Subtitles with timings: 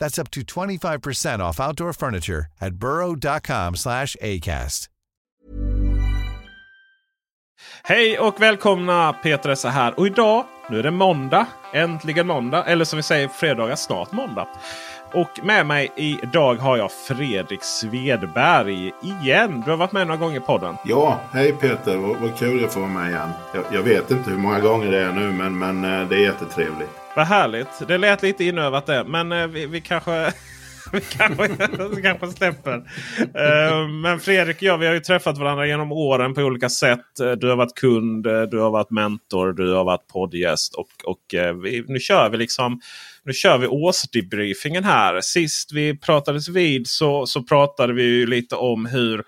[0.00, 4.86] That's up to 25% off outdoor furniture at burrow.com slash ACAST.
[7.82, 9.98] Hej och välkomna Peter Esse här.
[9.98, 11.46] Och idag, nu är det måndag.
[11.72, 12.64] Äntligen måndag.
[12.64, 14.48] Eller som vi säger, fredagar snart måndag.
[15.12, 19.62] Och med mig idag har jag Fredrik Svedberg igen.
[19.64, 20.76] Du har varit med några gånger i podden.
[20.84, 21.96] Ja, hej Peter.
[21.96, 23.30] Vad, vad kul att få vara med igen.
[23.54, 26.20] Jag, jag, vet inte hur många gånger det är nu men, men eh, det är
[26.20, 26.99] jättetrevligt.
[27.16, 27.88] Vad härligt.
[27.88, 29.04] Det lät lite inövat det.
[29.04, 30.32] Men eh, vi, vi kanske...
[30.92, 31.48] vi kanske,
[32.02, 32.76] kanske släpper.
[32.76, 37.20] Uh, men Fredrik och jag vi har ju träffat varandra genom åren på olika sätt.
[37.20, 40.74] Eh, du har varit kund, du har varit mentor, du har varit poddgäst.
[40.74, 42.80] Och, och uh, vi, nu kör vi liksom
[43.24, 45.20] nu kör vi årsdebriefingen här.
[45.20, 49.24] Sist vi pratades vid så, så pratade vi lite om hur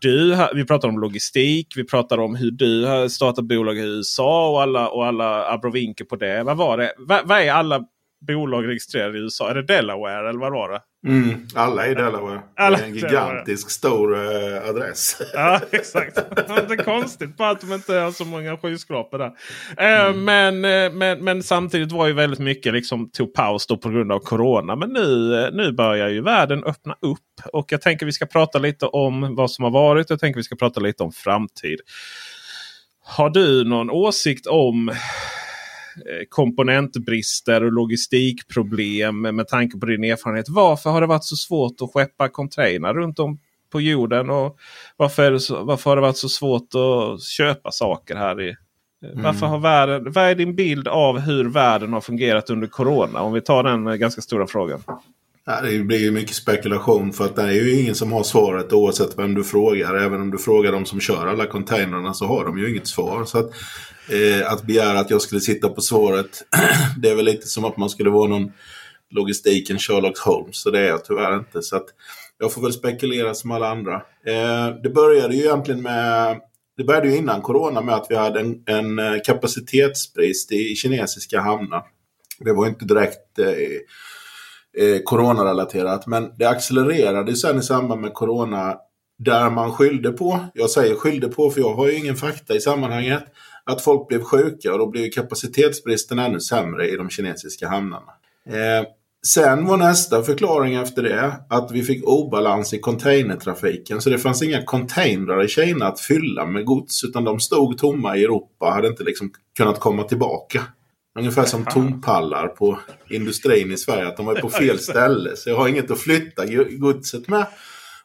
[0.00, 4.50] du, vi pratar om logistik, vi pratar om hur du har startat bolag i USA
[4.50, 6.42] och alla, och alla abrovinker på det.
[6.42, 6.92] Vad var det?
[6.98, 7.84] Vad, vad är alla
[8.26, 9.50] bolag registrerade i USA?
[9.50, 10.80] Är det Delaware eller vad var det?
[11.06, 12.40] Mm, alla i Delaware.
[12.56, 15.22] Alla det är en gigantisk stor uh, adress.
[15.34, 16.14] ja, exakt.
[16.14, 19.26] det är konstigt bara att de inte har så många skyskrapor där.
[19.26, 20.24] Uh, mm.
[20.24, 24.18] men, uh, men, men samtidigt var ju väldigt mycket liksom tog paus på grund av
[24.18, 24.76] Corona.
[24.76, 27.52] Men nu, nu börjar ju världen öppna upp.
[27.52, 30.10] Och jag tänker vi ska prata lite om vad som har varit.
[30.10, 31.80] Jag tänker vi ska prata lite om framtid.
[33.04, 35.39] Har du någon åsikt om Eh,
[36.28, 40.48] komponentbrister och logistikproblem med tanke på din erfarenhet.
[40.48, 43.38] Varför har det varit så svårt att skeppa container runt om
[43.72, 44.30] på jorden?
[44.30, 44.58] Och
[44.96, 48.40] varför, så, varför har det varit så svårt att köpa saker här?
[48.40, 49.22] i eh, mm.
[49.22, 53.20] Varför har världen, vad är din bild av hur världen har fungerat under Corona?
[53.20, 54.82] Om vi tar den eh, ganska stora frågan.
[55.44, 58.72] Ja, det blir ju mycket spekulation för att det är ju ingen som har svaret
[58.72, 59.94] oavsett vem du frågar.
[59.94, 63.24] Även om du frågar de som kör alla containrarna så har de ju inget svar.
[63.24, 63.50] Så att,
[64.12, 66.42] eh, att begära att jag skulle sitta på svaret,
[67.02, 68.52] det är väl lite som att man skulle vara någon
[69.10, 70.62] logistiken Sherlock Holmes.
[70.62, 71.62] Så det är jag tyvärr inte.
[71.62, 71.86] Så att
[72.38, 73.94] jag får väl spekulera som alla andra.
[74.26, 76.40] Eh, det började ju egentligen med
[76.76, 81.40] det började ju innan Corona med att vi hade en, en eh, kapacitetsbrist i kinesiska
[81.40, 81.82] hamnar.
[82.38, 83.48] Det var inte direkt eh,
[84.84, 86.06] eh, coronarelaterat.
[86.06, 88.76] Men det accelererade sen i samband med corona
[89.18, 92.60] där man skyllde på, jag säger skyllde på för jag har ju ingen fakta i
[92.60, 93.24] sammanhanget,
[93.70, 98.12] att folk blev sjuka och då blev kapacitetsbristen ännu sämre i de kinesiska hamnarna.
[98.46, 98.86] Eh,
[99.26, 104.00] sen var nästa förklaring efter det att vi fick obalans i containertrafiken.
[104.00, 108.16] Så det fanns inga containrar i Kina att fylla med gods utan de stod tomma
[108.16, 110.62] i Europa och hade inte liksom kunnat komma tillbaka.
[111.18, 112.78] Ungefär som tompallar på
[113.08, 114.08] industrin i Sverige.
[114.08, 115.36] Att de var på fel ställe.
[115.36, 117.46] Så jag har inget att flytta godset med.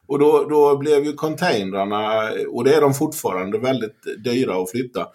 [0.07, 5.07] Och då, då blev ju containrarna, och det är de fortfarande, väldigt dyra att flytta.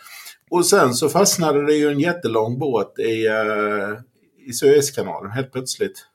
[0.51, 3.99] Och sen så fastnade det ju en jättelång båt i, uh,
[4.47, 6.07] i Suezkanalen helt plötsligt.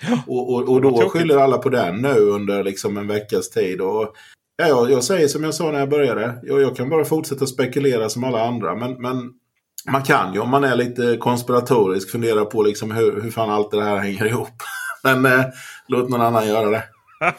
[0.00, 3.80] Ja, och, och, och då skyller alla på den nu under liksom en veckas tid.
[3.80, 4.14] Och,
[4.56, 6.38] ja, jag, jag säger som jag sa när jag började.
[6.42, 8.74] Jag, jag kan bara fortsätta spekulera som alla andra.
[8.74, 9.30] Men, men
[9.90, 13.70] man kan ju om man är lite konspiratorisk fundera på liksom hur, hur fan allt
[13.70, 14.62] det här hänger ihop.
[15.02, 15.44] Men eh,
[15.88, 16.84] låt någon annan göra det.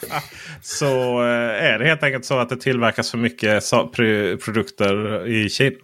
[0.61, 3.63] så eh, är det helt enkelt så att det tillverkas för mycket
[4.45, 5.75] produkter i Kina.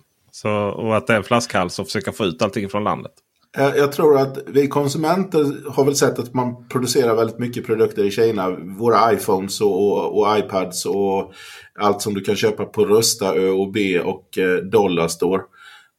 [0.41, 3.11] Så, och att det är en flaskhals att försöka få ut allting från landet.
[3.57, 8.03] Jag, jag tror att vi konsumenter har väl sett att man producerar väldigt mycket produkter
[8.03, 8.49] i Kina.
[8.79, 11.33] Våra iPhones och, och, och iPads och
[11.79, 15.41] allt som du kan köpa på Rusta, Ö och B och eh, Dollarstore.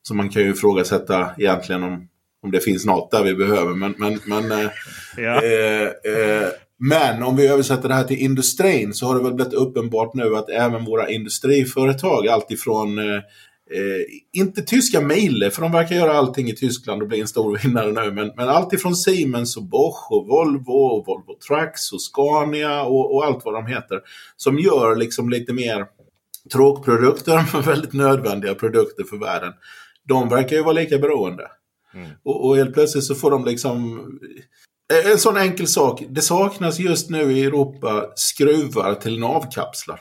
[0.02, 2.08] Så man kan ju ifrågasätta egentligen om,
[2.42, 3.74] om det finns något där vi behöver.
[3.74, 4.70] Men, men, men, eh,
[5.16, 5.42] Ja.
[5.42, 6.48] eh, eh,
[6.78, 10.36] men om vi översätter det här till industrin så har det väl blivit uppenbart nu
[10.36, 13.20] att även våra industriföretag, alltifrån eh,
[13.70, 17.58] Eh, inte tyska Miele, för de verkar göra allting i Tyskland och bli en stor
[17.62, 18.12] vinnare nu.
[18.12, 23.14] Men, men allt ifrån Siemens och Bosch och Volvo och Volvo Trucks och Scania och,
[23.14, 24.00] och allt vad de heter.
[24.36, 25.86] Som gör liksom lite mer
[26.52, 29.52] tråkprodukter, men väldigt nödvändiga produkter för världen.
[30.08, 31.46] De verkar ju vara lika beroende.
[31.94, 32.10] Mm.
[32.24, 34.00] Och, och helt plötsligt så får de liksom...
[34.92, 36.02] Eh, En sån enkel sak.
[36.08, 40.00] Det saknas just nu i Europa skruvar till navkapslar.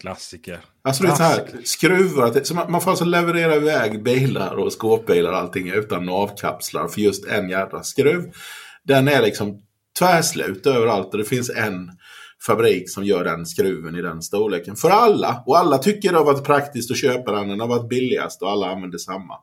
[0.00, 0.60] Klassiker.
[0.82, 2.44] Alltså det är så här, skruvar.
[2.44, 7.00] Så man, man får alltså leverera iväg bilar och skåpbilar och allting utan navkapslar för
[7.00, 8.32] just en jädra skruv.
[8.82, 9.62] Den är liksom
[9.98, 11.90] tvärslut överallt och det finns en
[12.46, 14.76] fabrik som gör den skruven i den storleken.
[14.76, 15.42] För alla.
[15.46, 17.48] Och alla tycker det har varit praktiskt att köpa den.
[17.48, 19.34] Den har varit billigast och alla använder samma.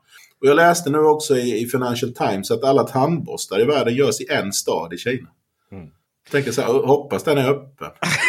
[0.42, 4.22] Och jag läste nu också i, i Financial Times att alla tandborstar i världen görs
[4.22, 5.30] i en stad i Kina.
[5.72, 5.86] Mm.
[6.24, 7.92] Jag tänker så här, hoppas den är öppen.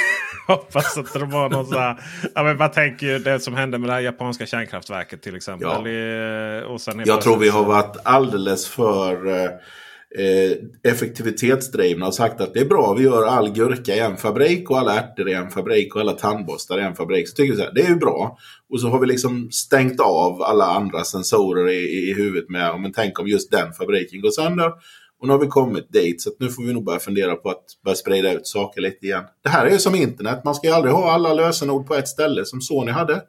[0.46, 1.96] Hoppas att det var någon så här,
[2.34, 5.68] ja, men Man tänker ju det som hände med det här japanska kärnkraftverket till exempel.
[5.72, 5.78] Ja.
[5.80, 10.56] Eller, och sen Jag tror vi har varit alldeles för eh, eh,
[10.92, 14.78] effektivitetsdrivna och sagt att det är bra, vi gör all gurka i en fabrik och
[14.78, 17.28] alla ärtor i en fabrik och alla tandborstar i en fabrik.
[17.28, 18.38] Så tycker vi så här, det är ju bra.
[18.70, 22.76] Och så har vi liksom stängt av alla andra sensorer i, i huvudet med, "Ja,
[22.76, 24.72] men tänk om just den fabriken går sönder.
[25.20, 27.64] Och nu har vi kommit dit så nu får vi nog börja fundera på att
[27.84, 29.24] börja sprida ut saker lite igen.
[29.42, 32.08] Det här är ju som internet, man ska ju aldrig ha alla lösenord på ett
[32.08, 33.22] ställe som Sony hade.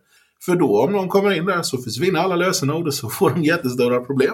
[0.45, 3.43] För då om någon kommer in där så försvinner alla lösenord och så får de
[3.43, 4.33] jättestora problem.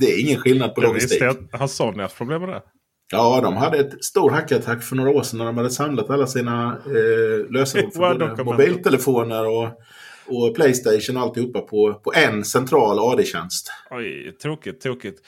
[0.00, 1.22] Det är ingen skillnad på logistik.
[1.52, 2.62] har Sony haft problem med det?
[3.10, 6.26] Ja, de hade ett stor hackattack för några år sedan när de hade samlat alla
[6.26, 9.68] sina eh, lösenord för mobiltelefoner och,
[10.26, 13.72] och Playstation och alltihopa på, på en central AD-tjänst.
[13.90, 15.22] Oj, tråkigt, tråkigt.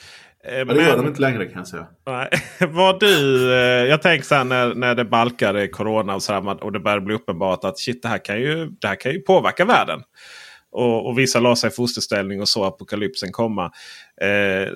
[0.44, 1.86] Eh, Ja, det gör de inte längre kan jag säga.
[2.06, 2.28] Nej.
[2.68, 6.64] Var du, eh, jag tänker så här när, när det balkade corona och, så här,
[6.64, 9.20] och det började bli uppenbart att shit, det här kan ju, det här kan ju
[9.20, 10.02] påverka världen.
[10.72, 13.64] Och, och vissa la sig i fosterställning och så apokalypsen komma.
[14.20, 14.72] Eh,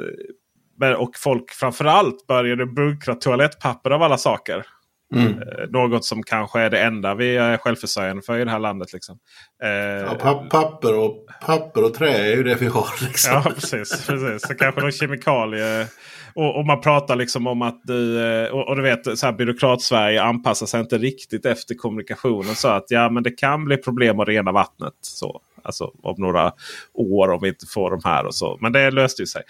[0.79, 4.67] men, och folk framförallt började bunkra toalettpapper av alla saker.
[5.15, 5.27] Mm.
[5.33, 8.93] Eh, något som kanske är det enda vi är självförsörjande för i det här landet.
[8.93, 9.19] Liksom.
[9.65, 13.05] Eh, Ja, pa- papper, och, papper och trä är ju det vi har.
[13.05, 13.33] Liksom.
[13.33, 14.07] Ja, precis.
[14.07, 14.43] precis.
[14.49, 15.87] Så kanske någon kemikalie.
[16.35, 19.33] Och, och man pratar liksom om att du, eh, och, och du vet så här
[19.33, 22.55] byråkrat-Sverige anpassar sig inte riktigt efter kommunikationen.
[22.55, 24.95] Så att ja, men det kan bli problem att rena vattnet.
[25.01, 25.41] Så.
[25.67, 26.53] Alltså om några
[26.95, 28.59] år om vi inte får de här och så.
[28.61, 29.43] Men det löste ju sig.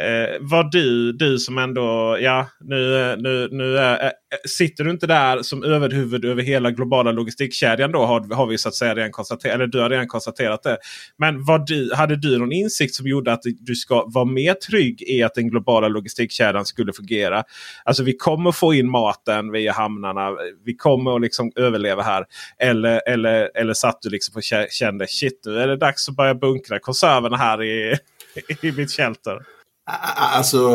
[0.00, 4.10] Eh, var du, du som ändå, ja nu, nu, nu är, eh,
[4.48, 8.68] sitter du inte där som överhuvud över hela globala logistikkedjan då har, har vi så
[8.68, 9.54] att säga redan konstaterat.
[9.54, 10.78] Eller du har redan konstaterat det.
[11.16, 15.02] Men var du, hade du någon insikt som gjorde att du ska vara mer trygg
[15.02, 17.44] i att den globala logistikkedjan skulle fungera?
[17.84, 20.30] Alltså vi kommer få in maten via hamnarna.
[20.64, 22.24] Vi kommer att liksom överleva här.
[22.58, 26.34] Eller, eller, eller satt du liksom och kände shit nu är det dags att börja
[26.34, 27.98] bunkra konserverna här i,
[28.62, 29.57] i mitt shelter.
[30.16, 30.68] Alltså,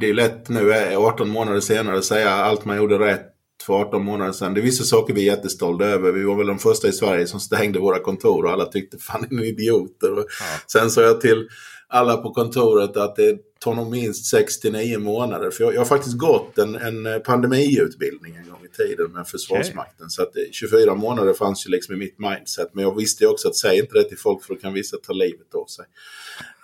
[0.00, 3.26] det är lätt nu eh, 18 månader senare att säga allt man gjorde rätt
[3.66, 4.54] för 18 månader sedan.
[4.54, 6.12] Det är vissa saker vi är jättestolta över.
[6.12, 9.24] Vi var väl de första i Sverige som stängde våra kontor och alla tyckte fan
[9.30, 10.12] är ni idioter.
[10.12, 10.26] Och
[10.66, 11.48] Sen sa jag till
[11.88, 15.50] alla på kontoret att det tar nog minst 6 till 9 månader.
[15.50, 20.10] För jag, jag har faktiskt gått en, en pandemiutbildning en gång i tiden med Försvarsmakten.
[20.10, 22.70] Så att det- 24 månader fanns ju liksom i mitt mindset.
[22.72, 24.96] Men jag visste ju också att säg inte det till folk för då kan vissa
[24.96, 25.84] ta livet av sig.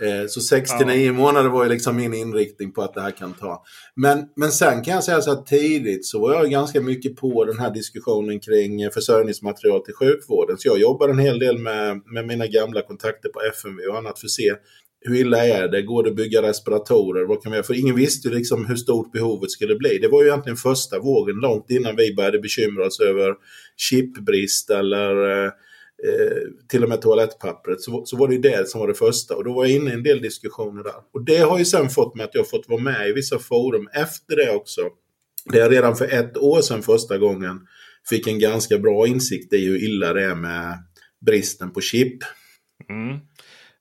[0.09, 3.11] Eh, så 6 till 9 månader var ju liksom min inriktning på att det här
[3.11, 3.65] kan ta.
[3.95, 7.45] Men, men sen kan jag säga så att tidigt så var jag ganska mycket på
[7.45, 10.59] den här diskussionen kring eh, försörjningsmaterial till sjukvården.
[10.59, 14.19] Så jag jobbar en hel del med, med mina gamla kontakter på FMV och annat
[14.21, 14.55] för att se
[15.09, 15.83] hur illa är det?
[15.83, 17.25] Går det att bygga respiratorer?
[17.25, 17.67] Vad kan vi göra?
[17.67, 19.99] För ingen visste ju liksom hur stort behovet skulle bli.
[19.99, 23.35] Det var ju egentligen första vågen långt innan vi började bekymra oss över
[23.77, 27.81] chipbrist eller eh, eh, till och med toalettpappret.
[27.81, 29.37] Så, så var det ju det som var det första.
[29.37, 30.95] Och då var jag inne i en del diskussioner där.
[31.13, 33.89] Och det har ju sen fått mig att jag fått vara med i vissa forum
[33.93, 34.81] efter det också.
[35.53, 37.61] Där jag redan för ett år sedan första gången
[38.09, 40.79] fick en ganska bra insikt i hur illa det är med
[41.27, 42.19] bristen på chip.
[42.89, 43.19] Mm.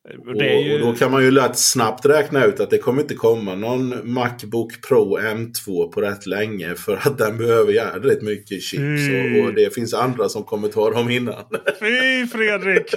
[0.09, 0.73] Ju...
[0.73, 4.13] och, då kan man ju lätt snabbt räkna ut att det kommer inte komma någon
[4.13, 6.75] Macbook Pro M2 på rätt länge.
[6.75, 9.09] För att den behöver jävligt mycket chips.
[9.09, 11.43] Och, och, det finns andra som kommer ta dem innan.
[11.79, 12.93] Fy Fredrik!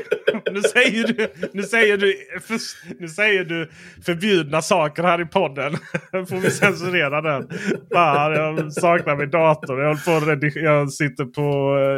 [0.53, 2.59] Nu säger du, nu säger du, för,
[3.01, 3.71] nu säger du
[4.05, 5.73] förbjudna saker här i podden.
[6.13, 7.49] Får vi censurera den?
[7.93, 9.83] Fan, jag saknar min dator.
[9.83, 11.43] Jag, på jag sitter på,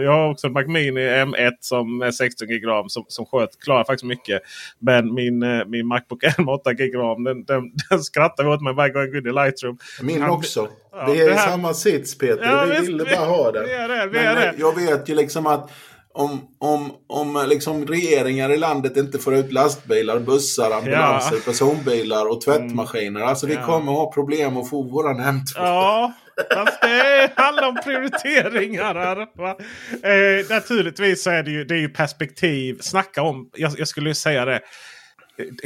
[0.04, 3.84] jag har också en Mac Mini M1 som är 16 GB som, som sköt, klarar
[3.84, 4.42] faktiskt mycket.
[4.78, 8.48] Men men min, eh, min Macbook Air med 8 GB ram den, den, den skrattar
[8.48, 9.78] åt mig varje gång jag går in i Lightroom.
[10.02, 10.68] Min Han, också.
[10.92, 12.44] Ja, vi är i samma sits Peter.
[12.44, 13.64] Ja, vi ville bara ha den.
[13.64, 14.54] Vi är det, vi är det.
[14.58, 15.70] Jag vet ju liksom att
[16.12, 21.42] om, om, om liksom regeringar i landet inte får ut lastbilar, bussar, ambulanser, ja.
[21.44, 23.20] personbilar och tvättmaskiner.
[23.20, 23.66] Alltså vi ja.
[23.66, 25.52] kommer ha problem att få våran M2.
[25.56, 26.12] Ja,
[26.54, 29.20] fast det handlar om prioriteringar här.
[29.20, 32.78] Eh, naturligtvis så är det ju, det är ju perspektiv.
[32.80, 34.60] Snacka om, jag, jag skulle säga det.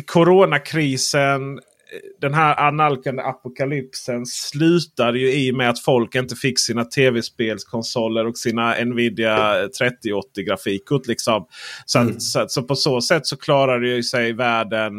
[0.07, 1.61] Coronakrisen
[2.21, 8.39] den här analkande apokalypsen slutade ju i med att folk inte fick sina tv-spelskonsoler och
[8.39, 11.07] sina Nvidia 3080 grafikkort.
[11.07, 11.47] Liksom.
[11.87, 12.21] Så, mm.
[12.21, 14.93] så, så, på så sätt så klarade ju sig världen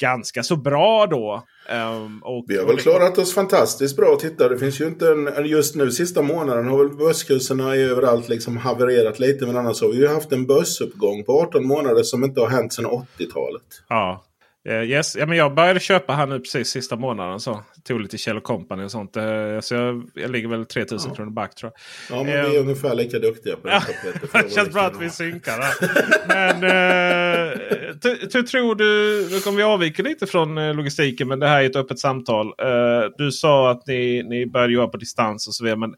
[0.00, 1.46] ganska så bra då.
[1.70, 4.16] Um, och, vi har väl klarat oss fantastiskt bra.
[4.16, 8.56] Titta, det finns ju inte en, just nu sista månaden har väl börskurserna överallt liksom
[8.56, 9.46] havererat lite.
[9.46, 12.72] Men annars har vi ju haft en börsuppgång på 18 månader som inte har hänt
[12.72, 13.62] sedan 80-talet.
[13.88, 14.24] Ja,
[14.68, 15.16] Uh, yes.
[15.16, 17.40] ja, men jag började köpa här nu precis sista månaden.
[17.40, 17.62] Så.
[17.84, 19.16] Tog lite Kjell Company och sånt.
[19.16, 21.16] Uh, så jag, jag ligger väl 3000 ja.
[21.16, 21.72] kronor back tror
[22.08, 22.18] jag.
[22.18, 23.62] Ja, men vi är eh, ungefär lika duktiga på
[24.02, 24.42] Peter.
[24.42, 25.74] det känns bra att vi synkar där.
[26.28, 31.66] men uh, tror du, nu kommer vi avvika lite från logistiken men det här är
[31.66, 32.52] ett öppet samtal.
[33.18, 35.78] du sa att ni, ni började jobba på distans och så vidare.
[35.78, 35.94] Men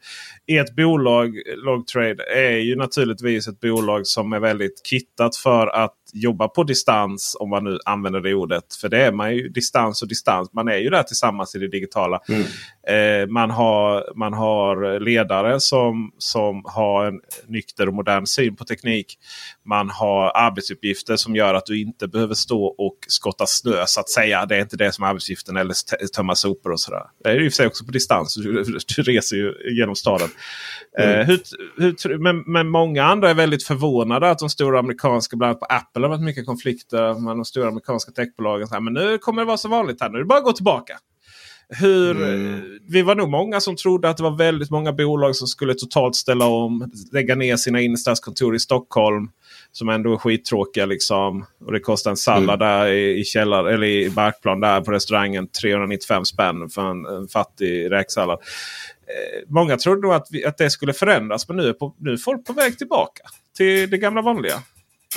[0.47, 6.49] ert bolag Logtrade är ju naturligtvis ett bolag som är väldigt kittat för att jobba
[6.49, 7.37] på distans.
[7.41, 8.75] Om man nu använder det ordet.
[8.81, 10.53] För det är man ju distans och distans.
[10.53, 12.21] Man är ju där tillsammans i det digitala.
[12.29, 12.43] Mm.
[12.87, 18.65] Eh, man, har, man har ledare som, som har en nykter och modern syn på
[18.65, 19.19] teknik.
[19.67, 24.09] Man har arbetsuppgifter som gör att du inte behöver stå och skotta snö så att
[24.09, 24.47] säga.
[24.47, 25.75] Det är inte det som är arbetsuppgiften eller
[26.15, 27.03] tömma sopor och sådär.
[27.25, 28.35] Det är i och för sig också på distans.
[28.35, 28.65] Du,
[28.97, 30.29] du reser ju genom staden.
[30.99, 31.21] Mm.
[31.21, 31.41] Eh, hur,
[31.77, 35.67] hur, men, men många andra är väldigt förvånade att de stora amerikanska, bland annat på
[35.67, 38.69] Apple, har varit mycket konflikter med de stora amerikanska techbolagen.
[38.69, 40.09] Så här, men nu kommer det vara så vanligt här.
[40.09, 40.99] Nu är det bara att gå tillbaka.
[41.69, 42.79] Hur, mm.
[42.89, 46.17] Vi var nog många som trodde att det var väldigt många bolag som skulle totalt
[46.17, 46.91] ställa om.
[47.13, 49.29] Lägga ner sina innerstadskontor i Stockholm.
[49.73, 51.45] Som ändå är skittråkiga liksom.
[51.67, 52.69] Och det kostar en sallad mm.
[52.69, 55.49] där i, i källar, eller i Barkplan där på restaurangen.
[55.49, 58.39] 395 spänn för en, en fattig räksallad.
[59.07, 61.49] Eh, många trodde nog att, vi, att det skulle förändras.
[61.49, 63.23] Men nu är, på, nu är folk på väg tillbaka
[63.57, 64.55] till det gamla vanliga.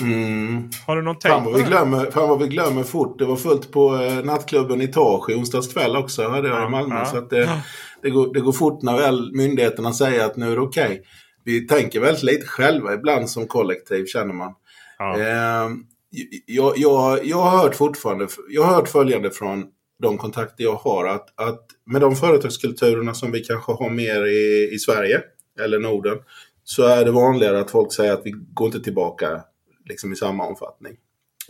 [0.02, 0.70] Mm.
[0.88, 3.20] Har du någon tänk fan vi glömmer, fan vad vi glömmer fort.
[3.20, 6.30] Det var fullt på eh, nattklubben i Tage i onsdags kväll också.
[6.30, 6.96] Hade jag ja, i Malmö.
[6.96, 7.06] Ja.
[7.06, 7.50] Så att det,
[8.02, 10.86] det, går, det går fort när väl myndigheterna säger att nu är det okej.
[10.86, 11.02] Okay.
[11.44, 14.54] Vi tänker väldigt lite själva ibland som kollektiv känner man.
[14.98, 15.20] Ja.
[15.20, 15.70] Eh,
[16.46, 19.66] jag, jag, jag, har hört fortfarande, jag har hört följande från
[20.02, 21.08] de kontakter jag har.
[21.08, 25.22] Att, att med de företagskulturerna som vi kanske har mer i, i Sverige
[25.60, 26.18] eller Norden.
[26.64, 29.44] Så är det vanligare att folk säger att vi går inte tillbaka
[29.90, 30.98] liksom i samma omfattning.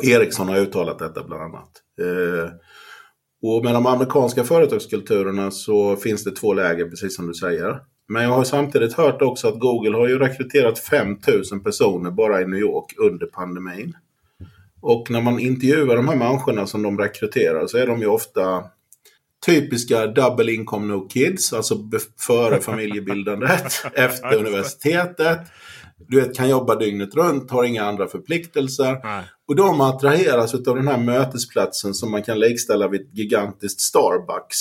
[0.04, 1.72] Ericsson har uttalat detta bland annat.
[2.02, 2.50] Eh,
[3.42, 7.80] och med de amerikanska företagskulturerna så finns det två läger, precis som du säger.
[8.08, 12.46] Men jag har samtidigt hört också att Google har ju rekryterat 5000 personer bara i
[12.46, 13.94] New York under pandemin.
[14.88, 18.64] Och när man intervjuar de här människorna som de rekryterar så är de ju ofta
[19.46, 21.76] typiska double income no kids, alltså
[22.28, 25.40] före familjebildandet, efter universitetet
[26.08, 29.00] du vet, kan jobba dygnet runt, har inga andra förpliktelser.
[29.04, 29.24] Nej.
[29.48, 34.58] Och de attraheras av den här mötesplatsen som man kan likställa vid ett gigantiskt Starbucks.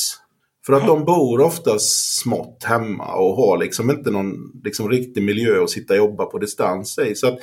[0.66, 5.62] För att de bor ofta smått hemma och har liksom inte någon liksom, riktig miljö
[5.62, 7.14] att sitta och jobba på distans i.
[7.14, 7.38] Så att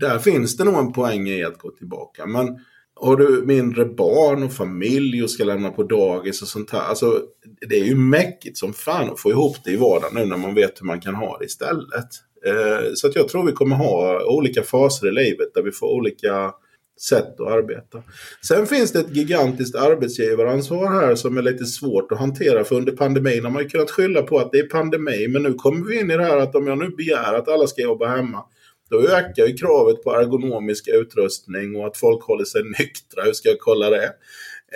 [0.00, 2.26] där finns det nog en poäng i att gå tillbaka.
[2.26, 2.58] Men
[3.00, 6.80] har du mindre barn och familj och ska lämna på dagis och sånt här.
[6.80, 7.22] Alltså,
[7.68, 10.54] det är ju mäckigt som fan att få ihop det i vardagen nu när man
[10.54, 12.08] vet hur man kan ha det istället.
[12.46, 15.86] Eh, så att jag tror vi kommer ha olika faser i livet där vi får
[15.86, 16.52] olika
[17.00, 18.02] sätt att arbeta.
[18.42, 22.64] Sen finns det ett gigantiskt arbetsgivaransvar här som är lite svårt att hantera.
[22.64, 25.28] För under pandemin har man ju kunnat skylla på att det är pandemi.
[25.28, 27.66] Men nu kommer vi in i det här att om jag nu begär att alla
[27.66, 28.44] ska jobba hemma.
[28.90, 33.22] Då ökar ju kravet på ergonomisk utrustning och att folk håller sig nyktra.
[33.24, 34.04] Hur ska jag kolla det?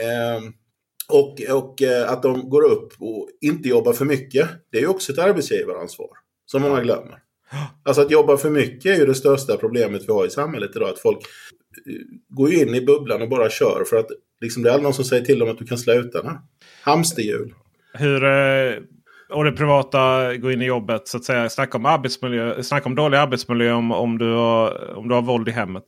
[0.02, 0.40] Eh,
[1.08, 4.48] och, och eh, att de går upp och inte jobbar för mycket.
[4.70, 6.10] Det är ju också ett arbetsgivaransvar.
[6.46, 7.18] Som många glömmer.
[7.82, 10.88] Alltså att jobba för mycket är ju det största problemet vi har i samhället idag.
[10.88, 11.94] Att folk eh,
[12.28, 13.84] går ju in i bubblan och bara kör.
[13.86, 14.08] För att
[14.40, 16.42] liksom, det är aldrig någon som säger till dem att du kan sluta.
[16.82, 17.54] Hamsterhjul.
[17.94, 18.74] Hur, eh,
[19.30, 21.48] och det privata går in i jobbet så att säga.
[21.48, 25.48] Snacka om, arbetsmiljö, snacka om dålig arbetsmiljö om, om, du har, om du har våld
[25.48, 25.84] i hemmet.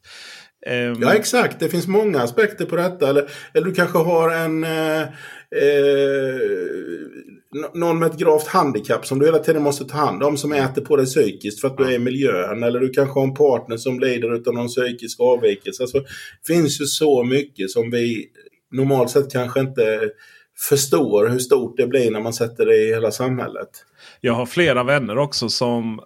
[0.70, 1.02] Um...
[1.02, 3.08] Ja exakt, det finns många aspekter på detta.
[3.08, 5.08] Eller, eller du kanske har en eh, eh,
[7.75, 10.82] någon med ett gravt handikapp som du hela tiden måste ta hand om som äter
[10.82, 12.62] på dig psykiskt för att du är i miljön.
[12.62, 15.82] Eller du kanske har en partner som lider av någon psykisk avvikelse.
[15.82, 18.26] Alltså, det finns ju så mycket som vi
[18.72, 20.11] normalt sett kanske inte
[20.69, 23.69] förstår hur stort det blir när man sätter det i hela samhället.
[24.21, 26.00] Jag har flera vänner också som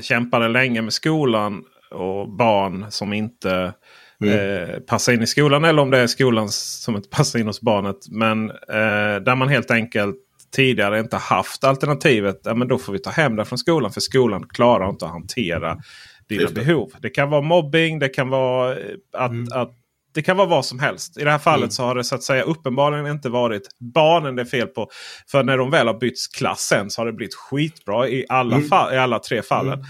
[0.00, 3.72] kämpade länge med skolan och barn som inte
[4.24, 4.68] mm.
[4.68, 5.64] eh, passar in i skolan.
[5.64, 8.08] Eller om det är skolan som inte passar in hos barnet.
[8.10, 10.16] Men eh, där man helt enkelt
[10.56, 12.40] tidigare inte haft alternativet.
[12.44, 13.92] Ja, men då får vi ta hem det från skolan.
[13.92, 15.78] För skolan klarar inte att hantera
[16.28, 16.54] dina det.
[16.54, 16.92] behov.
[17.00, 17.98] Det kan vara mobbing.
[17.98, 18.78] Det kan vara eh,
[19.12, 19.48] att, mm.
[19.52, 19.78] att
[20.14, 21.18] det kan vara vad som helst.
[21.18, 21.70] I det här fallet mm.
[21.70, 23.62] så har det så att säga uppenbarligen inte varit
[23.94, 24.90] barnen det är fel på.
[25.30, 28.56] För när de väl har bytt klass sen så har det blivit skitbra i alla,
[28.56, 28.68] mm.
[28.68, 29.72] fall, i alla tre fallen.
[29.72, 29.86] Mm.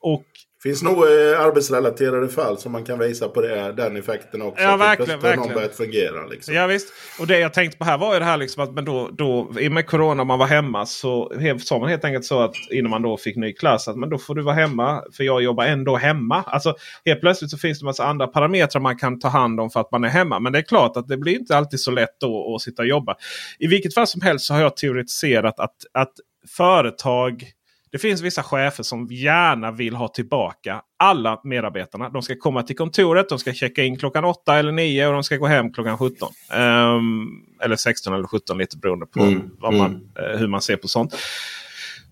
[0.00, 0.24] Och
[0.62, 4.64] finns nog eh, arbetsrelaterade fall som man kan visa på det, den effekten också.
[4.64, 5.20] Ja, verkligen.
[5.20, 5.38] verkligen.
[5.38, 6.26] någon börjat fungera.
[6.26, 6.54] Liksom.
[6.54, 6.92] Ja, visst.
[7.20, 9.50] Och det jag tänkte på här var ju det här liksom att men då, då,
[9.60, 11.32] i och med corona man var hemma så
[11.64, 14.18] sa man helt enkelt så att innan man då fick ny klass att men då
[14.18, 16.42] får du vara hemma för jag jobbar ändå hemma.
[16.46, 19.80] Alltså helt plötsligt så finns det massa andra parametrar man kan ta hand om för
[19.80, 20.40] att man är hemma.
[20.40, 22.88] Men det är klart att det blir inte alltid så lätt då att sitta och
[22.88, 23.14] jobba.
[23.58, 26.12] I vilket fall som helst så har jag teoretiserat att, att
[26.56, 27.44] företag
[27.92, 32.08] det finns vissa chefer som gärna vill ha tillbaka alla medarbetarna.
[32.08, 35.24] De ska komma till kontoret, de ska checka in klockan 8 eller 9 och de
[35.24, 36.28] ska gå hem klockan 17.
[36.52, 37.26] Um, ehm,
[37.62, 39.92] eller 16 eller 17 lite beroende på mm, man, mm.
[39.92, 41.14] uh, hur man ser på sånt.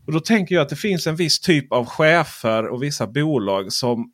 [0.07, 3.73] Och Då tänker jag att det finns en viss typ av chefer och vissa bolag
[3.73, 4.11] som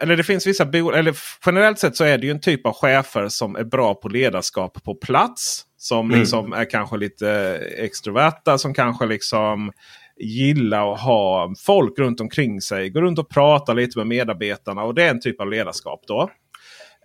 [0.00, 1.16] eller det finns vissa bolag, eller
[1.46, 4.84] generellt sett så är det ju en typ av chefer som är bra på ledarskap
[4.84, 5.66] på plats.
[5.76, 6.20] Som mm.
[6.20, 7.30] liksom är kanske lite
[7.76, 9.72] extroverta, som kanske liksom
[10.20, 12.90] gilla att ha folk runt omkring sig.
[12.90, 14.82] Gå runt och prata lite med medarbetarna.
[14.82, 16.30] Och det är en typ av ledarskap då.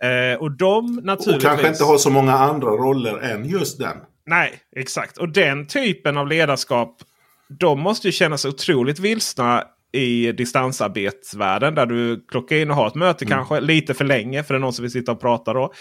[0.02, 1.36] Eh, och de naturligtvis...
[1.36, 3.96] Och kanske inte ha så många andra roller än just den.
[4.26, 5.18] Nej, exakt.
[5.18, 6.96] Och den typen av ledarskap.
[7.48, 11.74] De måste ju känna sig otroligt vilsna i distansarbetsvärlden.
[11.74, 13.36] Där du klockar in och har ett möte mm.
[13.36, 15.72] kanske lite för länge för det är någon som vill sitta och prata då.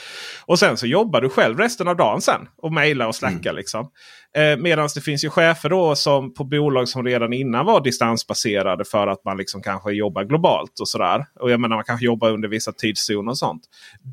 [0.45, 2.47] Och sen så jobbar du själv resten av dagen sen.
[2.57, 3.55] Och mejlar och slackar mm.
[3.55, 3.89] liksom.
[4.35, 8.85] Eh, Medan det finns ju chefer då som på bolag som redan innan var distansbaserade
[8.85, 11.25] för att man liksom kanske jobbar globalt och sådär.
[11.39, 13.63] Och jag menar man kanske jobbar under vissa tidszoner och sånt.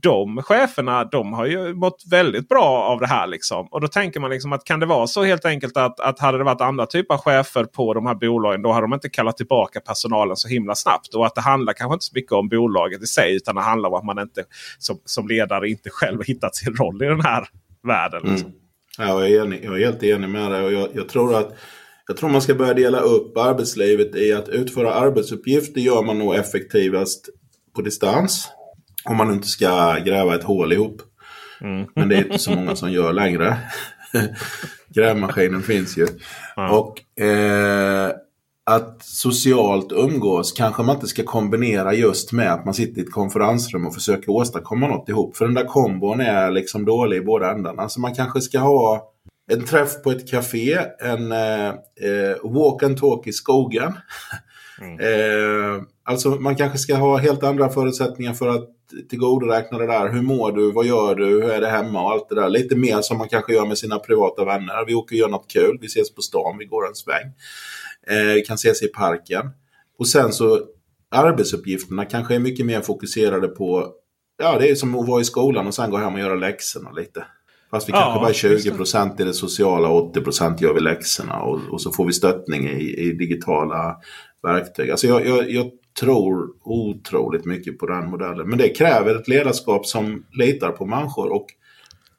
[0.03, 3.27] De cheferna de har ju mått väldigt bra av det här.
[3.27, 3.67] Liksom.
[3.71, 6.39] Och då tänker man liksom att kan det vara så helt enkelt att, att hade
[6.39, 9.37] det varit andra typer av chefer på de här bolagen då hade de inte kallat
[9.37, 11.15] tillbaka personalen så himla snabbt.
[11.15, 13.89] Och att det handlar kanske inte så mycket om bolaget i sig utan det handlar
[13.89, 14.45] om att man inte
[14.79, 17.49] som, som ledare inte själv hittat sin roll i den här
[17.83, 18.23] världen.
[18.25, 18.49] Liksom.
[18.49, 18.62] Mm.
[18.99, 20.63] Ja, jag, är enig, jag är helt enig med dig.
[20.63, 21.59] Och jag, jag, tror att
[22.07, 26.35] jag tror man ska börja dela upp arbetslivet i att utföra arbetsuppgifter gör man nog
[26.35, 27.29] effektivast
[27.77, 28.49] på distans.
[29.05, 31.03] Om man inte ska gräva ett hål ihop.
[31.61, 31.87] Mm.
[31.95, 33.57] Men det är inte så många som gör längre.
[34.89, 36.07] Grävmaskinen finns ju.
[36.57, 36.71] Mm.
[36.71, 38.11] Och eh,
[38.65, 43.13] att socialt umgås kanske man inte ska kombinera just med att man sitter i ett
[43.13, 45.37] konferensrum och försöker åstadkomma något ihop.
[45.37, 47.89] För den där kombon är liksom dålig i båda ändarna.
[47.89, 49.13] Så man kanske ska ha
[49.51, 53.93] en träff på ett café, en eh, eh walk and talk i skogen.
[54.81, 55.01] Mm.
[55.01, 58.69] eh, alltså man kanske ska ha helt andra förutsättningar för att
[59.11, 60.13] tillgodoräkna det där.
[60.13, 60.73] Hur mår du?
[60.73, 61.27] Vad gör du?
[61.27, 62.03] Hur är det hemma?
[62.03, 62.49] Och allt det där.
[62.49, 64.87] Lite mer som man kanske gör med sina privata vänner.
[64.87, 65.79] Vi åker och gör något kul.
[65.81, 66.59] Vi ses på stan.
[66.59, 67.33] Vi går en sväng
[68.07, 69.51] eh, kan ses i parken.
[69.99, 70.61] Och sen så
[71.11, 73.93] arbetsuppgifterna kanske är mycket mer fokuserade på,
[74.39, 76.91] ja det är som att vara i skolan och sen gå hem och göra läxorna
[76.91, 77.25] lite.
[77.71, 80.81] Fast vi ja, kanske bara 20 procent i det sociala och 80 procent gör vi
[80.81, 83.97] läxorna och, och, så får vi stöttning i, i digitala
[84.43, 84.91] verktyg.
[84.91, 88.49] Alltså jag, jag, jag, tror otroligt mycket på den modellen.
[88.49, 91.47] Men det kräver ett ledarskap som litar på människor och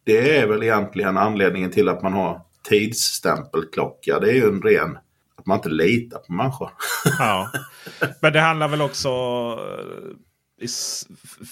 [0.03, 4.19] det är väl egentligen anledningen till att man har tidsstämpelklocka.
[4.19, 4.97] Det är ju en ren
[5.43, 6.69] att man inte litar på människor.
[7.19, 7.51] ja.
[8.21, 9.09] Men det handlar väl också...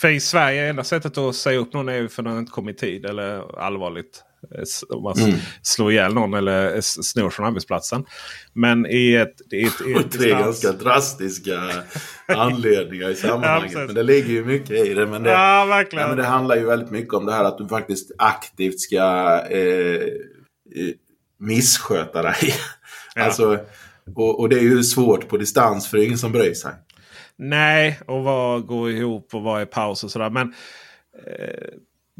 [0.01, 2.51] För i Sverige, enda sättet att säga upp någon är ju för att den inte
[2.51, 3.05] kommer i tid.
[3.05, 4.23] Eller allvarligt.
[4.55, 5.35] Eh, om man mm.
[5.61, 8.05] slår ihjäl någon eller snor från arbetsplatsen.
[8.53, 9.53] Men i ett...
[9.53, 11.61] I ett, i ett Tre ganska drastiska
[12.27, 13.71] anledningar i sammanhanget.
[13.73, 15.07] Ja, men det ligger ju mycket i det.
[15.07, 16.01] Men det, ja, verkligen.
[16.01, 19.01] Ja, men det handlar ju väldigt mycket om det här att du faktiskt aktivt ska
[19.49, 20.01] eh,
[21.41, 22.35] missköta dig.
[23.15, 23.23] Ja.
[23.23, 23.59] Alltså,
[24.15, 26.71] och, och, det är ju svårt på distans för det är ingen som bryr sig.
[27.35, 30.29] Nej, och vad går ihop och vad är paus och sådär.
[30.29, 30.53] Men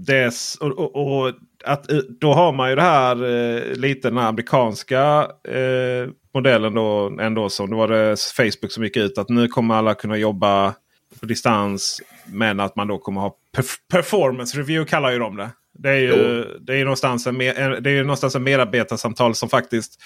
[0.08, 1.34] Des, och, och, och,
[1.66, 7.50] att, då har man ju det här eh, lite den amerikanska eh, modellen då ändå.
[7.50, 10.74] Som det var det Facebook som gick ut att nu kommer alla kunna jobba
[11.20, 12.02] på distans.
[12.26, 15.50] Men att man då kommer ha perf performance review kallar ju de det.
[15.74, 20.02] Det är ju, det är någonstans en, det är någonstans en medarbetarsamtal som faktiskt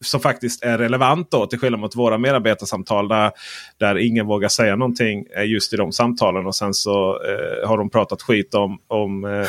[0.00, 3.32] som faktiskt är relevant då till skillnad mot våra medarbetarsamtal där,
[3.78, 6.46] där ingen vågar säga någonting just i de samtalen.
[6.46, 9.46] Och sen så eh, har de pratat skit om, om eh,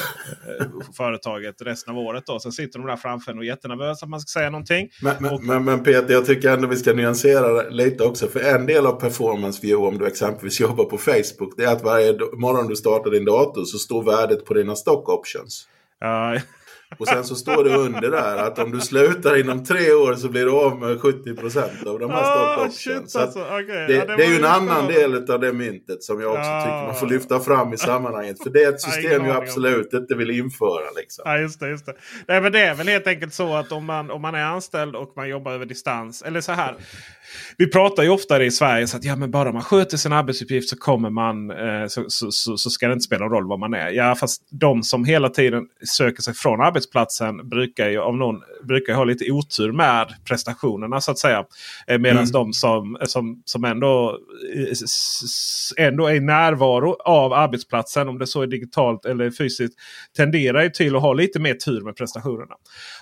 [0.97, 2.23] företaget resten av året.
[2.25, 2.39] Då.
[2.39, 4.89] Sen sitter de där framför en och är jättenervösa att man ska säga någonting.
[5.01, 8.27] Men, men, och, men, men, Peter, jag tycker ändå vi ska nyansera lite också.
[8.27, 11.53] För en del av performance view om du exempelvis jobbar på Facebook.
[11.57, 15.09] Det är att varje morgon du startar din dator så står värdet på dina stock
[15.09, 15.67] options.
[16.03, 16.41] Uh,
[16.97, 20.29] och sen så står det under där att om du slutar inom tre år så
[20.29, 23.41] blir du av med 70% av de här oh, stock alltså.
[23.41, 23.65] okay.
[23.65, 26.41] Det, ja, det, det är ju en annan del av det myntet som jag också
[26.41, 26.61] ja.
[26.61, 28.43] tycker man får lyfta fram i sammanhanget.
[28.43, 30.91] För det är ett system jag absolut inte vill införa.
[30.95, 31.23] Liksom.
[31.25, 31.93] Ja, just det, just det.
[32.27, 34.95] Nej, men det är väl helt enkelt så att om man, om man är anställd
[34.95, 36.21] och man jobbar över distans.
[36.21, 36.75] Eller så här.
[37.57, 40.69] Vi pratar ju ofta i Sverige så att ja, men bara man sköter sin arbetsuppgift
[40.69, 43.57] så kommer man eh, så, så, så, så, ska det inte spela någon roll var
[43.57, 43.89] man är.
[43.89, 45.63] Ja, fast de som hela tiden
[45.97, 51.11] söker sig från arbetsplatsen brukar ju, av någon, brukar ha lite otur med prestationerna så
[51.11, 51.45] att säga.
[51.87, 52.31] Eh, Medan mm.
[52.31, 54.19] de som, som, som ändå,
[55.77, 59.73] eh, ändå är närvaro av arbetsplatsen, om det så är digitalt eller fysiskt,
[60.17, 62.55] tenderar ju till att ha lite mer tur med prestationerna.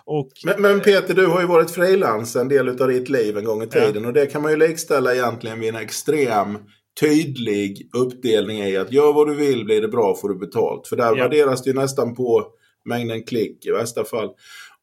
[0.05, 3.43] Och, men, men Peter, du har ju varit frilans en del av ditt liv en
[3.43, 4.03] gång i tiden.
[4.03, 4.07] Ja.
[4.07, 6.57] Och det kan man ju likställa egentligen vid en extrem
[6.99, 10.87] tydlig uppdelning i att gör vad du vill, blir det bra får du betalt.
[10.87, 11.23] För där ja.
[11.23, 12.47] värderas det ju nästan på
[12.85, 14.29] mängden klick i värsta fall.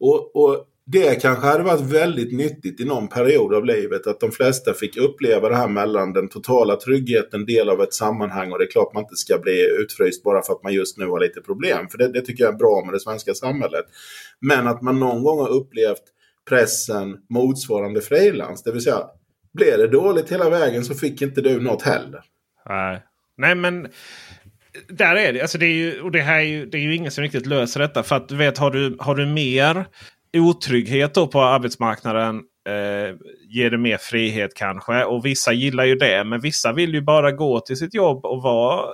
[0.01, 4.33] Och, och det kanske hade varit väldigt nyttigt i någon period av livet att de
[4.33, 8.65] flesta fick uppleva det här mellan den totala tryggheten, del av ett sammanhang och det
[8.65, 11.41] är klart man inte ska bli utfryst bara för att man just nu har lite
[11.41, 11.89] problem.
[11.89, 13.85] För det, det tycker jag är bra med det svenska samhället.
[14.41, 16.03] Men att man någon gång har upplevt
[16.49, 18.63] pressen motsvarande frilans.
[18.63, 19.07] Det vill säga,
[19.53, 22.21] blev det dåligt hela vägen så fick inte du något heller.
[22.69, 23.03] Nej,
[23.37, 23.89] Nej men
[24.89, 25.41] där är det.
[25.41, 27.47] Alltså det, är ju, och det, här är ju, det är ju ingen som riktigt
[27.47, 28.03] löser detta.
[28.03, 29.85] För att du vet, har du, har du mer
[30.37, 32.37] otrygghet då på arbetsmarknaden
[32.69, 33.17] eh,
[33.49, 35.05] ger det mer frihet kanske.
[35.05, 36.25] Och vissa gillar ju det.
[36.25, 38.85] Men vissa vill ju bara gå till sitt jobb och vara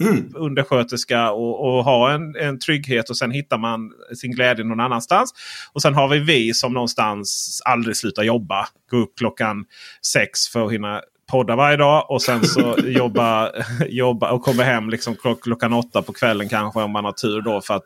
[0.00, 0.32] mm.
[0.34, 3.10] undersköterska och, och, ha en, en trygghet.
[3.10, 5.34] Och sen hittar man sin glädje någon annanstans.
[5.72, 8.68] Och sen har vi vi som någonstans aldrig slutar jobba.
[8.90, 9.64] Gå upp klockan
[10.02, 13.50] sex för att hinna podda varje dag och sen så jobba,
[13.88, 17.40] jobba och kommer hem liksom klock, klockan åtta på kvällen kanske om man har tur
[17.40, 17.84] då för att,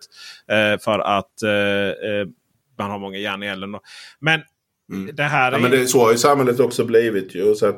[0.50, 2.26] eh, för att eh, eh
[2.78, 3.74] man har många järn i elden.
[4.20, 4.40] Men
[4.92, 5.16] Mm.
[5.16, 5.56] Det här är...
[5.56, 7.34] ja, men det, så har ju samhället också blivit.
[7.34, 7.50] Ju.
[7.50, 7.74] Och sen,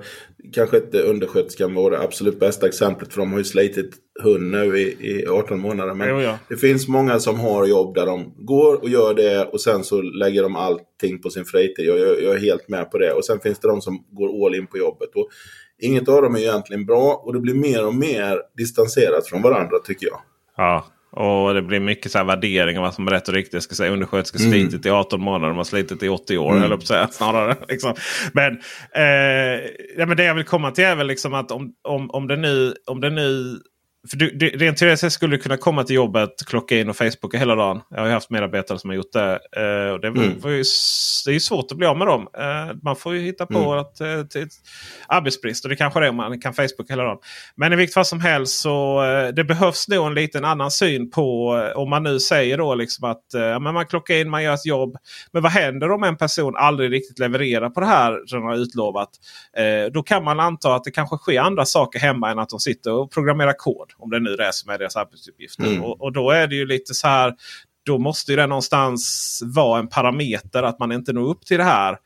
[0.53, 3.13] kanske inte undersköterskan var det absolut bästa exemplet.
[3.13, 5.95] För de har ju slitit hund nu i, i 18 månader.
[5.95, 6.39] Men jo, ja.
[6.49, 9.45] det finns många som har jobb där de går och gör det.
[9.45, 11.85] Och sen så lägger de allting på sin fritid.
[11.87, 13.13] Jag, jag, jag är helt med på det.
[13.13, 15.09] Och sen finns det de som går all in på jobbet.
[15.15, 15.29] Och
[15.79, 17.23] inget av dem är egentligen bra.
[17.25, 20.21] Och det blir mer och mer distanserat från varandra tycker jag.
[20.57, 23.55] Ja, och det blir mycket så här värdering av vad som är rätt och riktigt.
[23.55, 24.51] Jag ska säga undersköterska mm.
[24.51, 25.49] slitit i 18 månader.
[25.49, 26.53] De har slitit i 80 år.
[26.53, 26.63] Mm.
[26.63, 27.57] Eller på säga, snarare.
[27.69, 27.95] Liksom.
[28.33, 28.53] Men,
[28.95, 29.61] eh,
[29.97, 32.37] ja, men det jag vill komma till är väl liksom att om, om, om, det
[32.37, 33.61] nu, om det nu
[34.09, 37.39] för du, du, rent teoretiskt skulle du kunna komma till jobbet, klocka in och Facebooka
[37.39, 37.81] hela dagen.
[37.91, 39.33] Jag har ju haft medarbetare som har gjort det.
[39.33, 40.23] Eh, och det, mm.
[40.23, 40.65] ju,
[41.25, 42.29] det är ju svårt att bli av med dem.
[42.39, 43.79] Eh, man får ju hitta på mm.
[43.79, 44.49] att, eh, till
[45.09, 45.65] arbetsbrist.
[45.65, 47.19] Och det kanske är det man kan Facebooka hela dagen.
[47.57, 51.11] Men i vilket fall som helst så eh, det behövs nog en liten annan syn
[51.11, 54.43] på eh, om man nu säger då liksom att eh, men man klockar in, man
[54.43, 54.97] gör ett jobb.
[55.33, 59.11] Men vad händer om en person aldrig riktigt levererar på det här som har utlovat?
[59.93, 62.93] Då kan man anta att det kanske sker andra saker hemma än att de sitter
[62.93, 63.90] och programmerar kod.
[63.99, 65.65] Om det nu är det som är deras arbetsuppgifter.
[65.65, 65.83] Mm.
[65.83, 67.35] Och, och, då är det ju lite så här.
[67.87, 71.65] Då måste ju det någonstans vara en parameter att man inte når upp till det
[71.65, 71.97] här.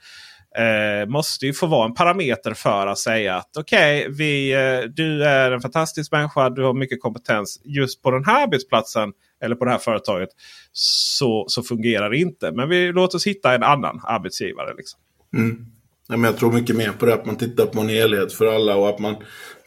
[0.58, 5.24] Eh, måste ju få vara en parameter för att säga att okej, okay, eh, du
[5.24, 6.50] är en fantastisk människa.
[6.50, 7.60] Du har mycket kompetens.
[7.64, 9.12] Just på den här arbetsplatsen
[9.44, 10.28] eller på det här företaget
[10.72, 12.52] så, så fungerar det inte.
[12.52, 14.74] Men vi låter oss hitta en annan arbetsgivare.
[14.76, 15.00] Liksom.
[15.36, 15.66] Mm.
[16.08, 18.46] Ja, men jag tror mycket mer på det att man tittar på en helhet för
[18.46, 19.16] alla och att man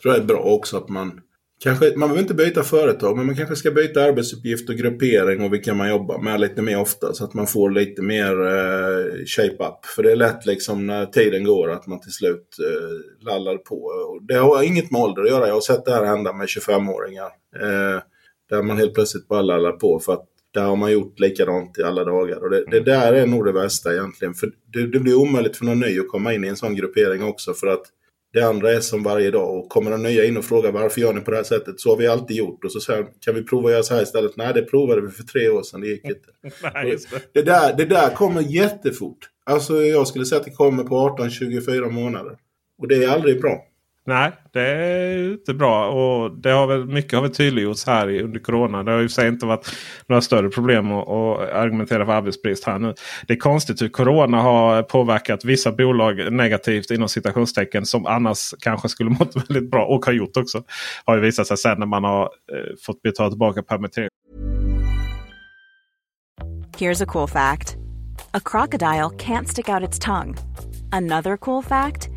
[0.01, 1.21] tror det är bra också att man
[1.59, 5.53] Kanske, man behöver inte byta företag, men man kanske ska byta arbetsuppgift och gruppering och
[5.53, 7.13] vilka man jobbar med lite mer ofta.
[7.13, 9.85] Så att man får lite mer eh, shape-up.
[9.85, 13.75] För det är lätt liksom när tiden går att man till slut eh, lallar på.
[13.75, 15.47] Och det har inget med ålder att göra.
[15.47, 17.29] Jag har sett det här hända med 25-åringar.
[17.61, 18.01] Eh,
[18.49, 21.83] där man helt plötsligt bara lallar på för att där har man gjort likadant i
[21.83, 22.43] alla dagar.
[22.43, 24.33] Och det, det där är nog det värsta egentligen.
[24.33, 27.23] För det, det blir omöjligt för någon ny att komma in i en sån gruppering
[27.23, 27.53] också.
[27.53, 27.83] För att
[28.37, 29.57] Det andra är som varje dag.
[29.57, 31.79] Och kommer de nya in och frågar varför gör ni på det här sättet?
[31.79, 32.63] Så har vi alltid gjort.
[32.63, 34.37] Och så säger kan vi prova att göra så här istället?
[34.37, 35.81] Nej, det provade vi för tre år sedan.
[35.81, 36.29] Det gick inte.
[36.73, 37.33] Nej, det.
[37.33, 39.17] Det, där, det där kommer jättefort.
[39.43, 42.37] Alltså jag skulle säga att det kommer på 18-24 månader.
[42.77, 43.66] Och det är aldrig bra.
[44.07, 45.89] Nej, det är inte bra.
[45.89, 48.83] Och det har väl, mycket har väl tydliggjorts här under Corona.
[48.83, 49.75] Det har ju sig inte varit
[50.07, 52.93] några större problem att, att argumentera för arbetsbrist här nu.
[53.27, 57.85] Det är konstigt hur Corona har påverkat vissa bolag negativt inom citationstecken.
[57.85, 60.63] Som annars kanske skulle mått väldigt bra och har gjort också.
[61.05, 62.29] Har ju visat sig sen när man har eh,
[62.85, 64.09] fått betala tillbaka permittering.
[66.77, 67.75] Here's a cool fact.
[68.33, 70.35] A crocodile can't stick out its tongue.
[70.91, 72.16] Another cool fact.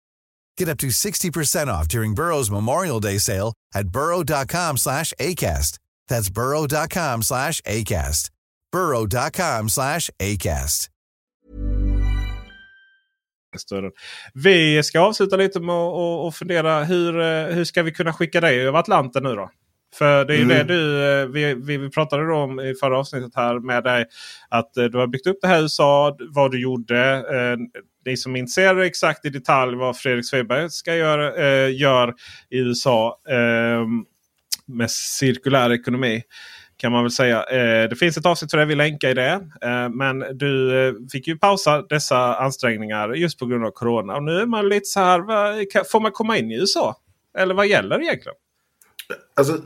[0.57, 5.79] Get up to 60% off during Burrow's Memorial Day sale at burrow.com slash ACAST.
[6.07, 8.29] That's burrow.com slash ACAST.
[8.71, 10.87] burrow.com slash ACAST.
[14.33, 17.13] Vi ska avsluta lite med att fundera hur,
[17.51, 19.49] hur ska vi kunna skicka dig över Atlanten nu då?
[19.95, 20.57] För det är ju mm.
[20.57, 24.05] det du, eh, vi, vi, vi pratade då om i förra avsnittet här med dig.
[24.49, 27.25] Att eh, du har byggt upp det här i USA, vad du gjorde.
[28.05, 32.13] Ni som är intresserade exakt i detalj vad Fredrik Svedberg ska göra, eh, gör
[32.49, 33.87] i USA eh,
[34.65, 36.23] med cirkulär ekonomi.
[36.77, 37.43] Kan man väl säga.
[37.43, 39.47] Eh, det finns ett avsnitt för det, vi länkar i det.
[39.61, 44.15] Eh, men du eh, fick ju pausa dessa ansträngningar just på grund av Corona.
[44.15, 46.95] Och nu är man lite så här, får man komma in i USA?
[47.37, 48.35] Eller vad gäller egentligen?
[49.35, 49.57] Alltså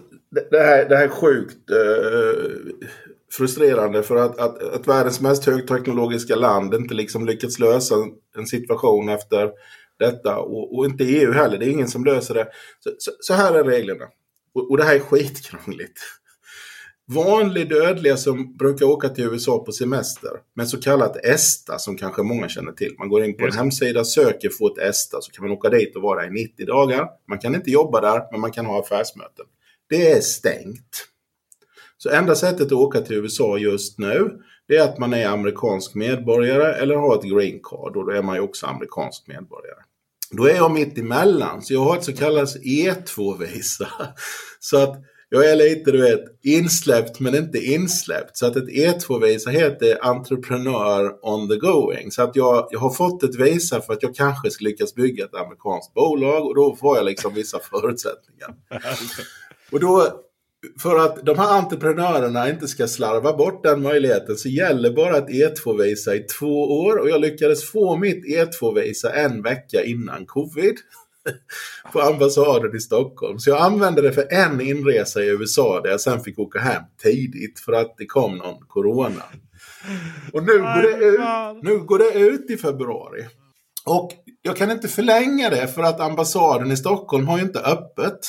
[0.51, 2.87] det, här, det här är sjukt eh,
[3.37, 7.95] frustrerande för att, att, att världens mest högteknologiska land inte liksom lyckats lösa
[8.37, 9.51] en, situation efter
[9.99, 10.37] detta.
[10.37, 12.47] Och, och, inte EU heller, det är ingen som löser det.
[12.79, 14.05] Så, så, så här är reglerna.
[14.53, 15.99] Och, och det här är skitkrångligt.
[17.07, 22.23] Vanlig dödliga som brukar åka till USA på semester med så kallat ESTA som kanske
[22.23, 22.95] många känner till.
[22.99, 25.95] Man går in på en hemsida, söker, få ett ESTA så kan man åka dit
[25.95, 27.07] och vara i 90 dagar.
[27.29, 29.45] Man kan inte jobba där men man kan ha affärsmöten.
[29.89, 31.07] Det är stängt.
[32.05, 34.31] Så enda sättet att åka till USA just nu
[34.67, 38.21] det är att man är amerikansk medborgare eller har ett green card och då är
[38.21, 39.79] man ju också amerikansk medborgare.
[40.31, 43.87] Då är jag mitt emellan så jag har ett så kallat E2-visa.
[44.59, 44.95] Så att
[45.29, 48.37] jag är lite du vet insläppt men inte insläppt.
[48.37, 52.11] Så att ett E2-visa heter entreprenör on the going.
[52.11, 55.25] Så att jag, jag har fått ett visa för att jag kanske ska lyckas bygga
[55.25, 58.55] ett amerikanskt bolag och då får jag liksom vissa förutsättningar.
[59.71, 60.24] Och då,
[60.79, 65.29] för att de här entreprenörerna inte ska slarva bort den möjligheten så gäller bara ett
[65.29, 70.75] E2-visa i två år och jag lyckades få mitt E2-visa en vecka innan covid.
[71.93, 73.39] på ambassaden i Stockholm.
[73.39, 76.83] Så jag använde det för en inresa i USA där jag sen fick åka hem
[77.03, 79.23] tidigt för att det kom någon corona.
[80.33, 81.19] Och nu går det ut,
[81.63, 83.25] nu går det ut i februari.
[83.85, 88.19] Och jag kan inte förlänga det för att ambassaden i Stockholm har ju inte öppet.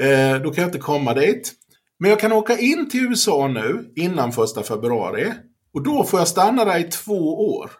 [0.00, 1.52] Eh, då kan jag inte komma dit.
[2.00, 5.32] Men jag kan åka in till USA nu innan första februari.
[5.74, 7.70] Och då får jag stanna där i två år.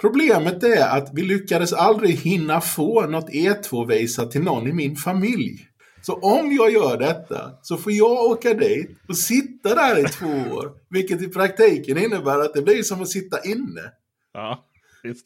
[0.00, 5.66] Problemet är att vi lyckades aldrig hinna få något E2-visa till någon i min familj.
[6.02, 10.54] Så om jag gör detta så får jag åka dit och sitta där i två
[10.56, 10.72] år.
[10.90, 13.92] Vilket i praktiken innebär att det blir som att sitta inne.
[14.32, 14.64] Ja,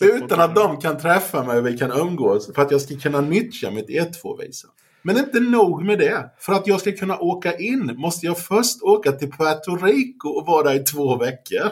[0.01, 3.21] Utan att de kan träffa mig och vi kan umgås för att jag ska kunna
[3.21, 4.69] nyttja mitt E2-visa.
[5.07, 6.31] Men inte nog med det.
[6.39, 10.47] För att jag ska kunna åka in måste jag först åka till Puerto Rico och
[10.47, 11.71] vara där i två veckor.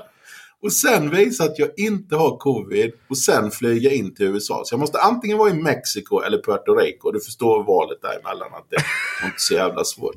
[0.63, 4.63] Och sen visa att jag inte har covid och sen flyga in till USA.
[4.65, 7.11] Så jag måste antingen vara i Mexiko eller Puerto Rico.
[7.11, 10.17] Du förstår valet däremellan att det är inte så jävla svårt.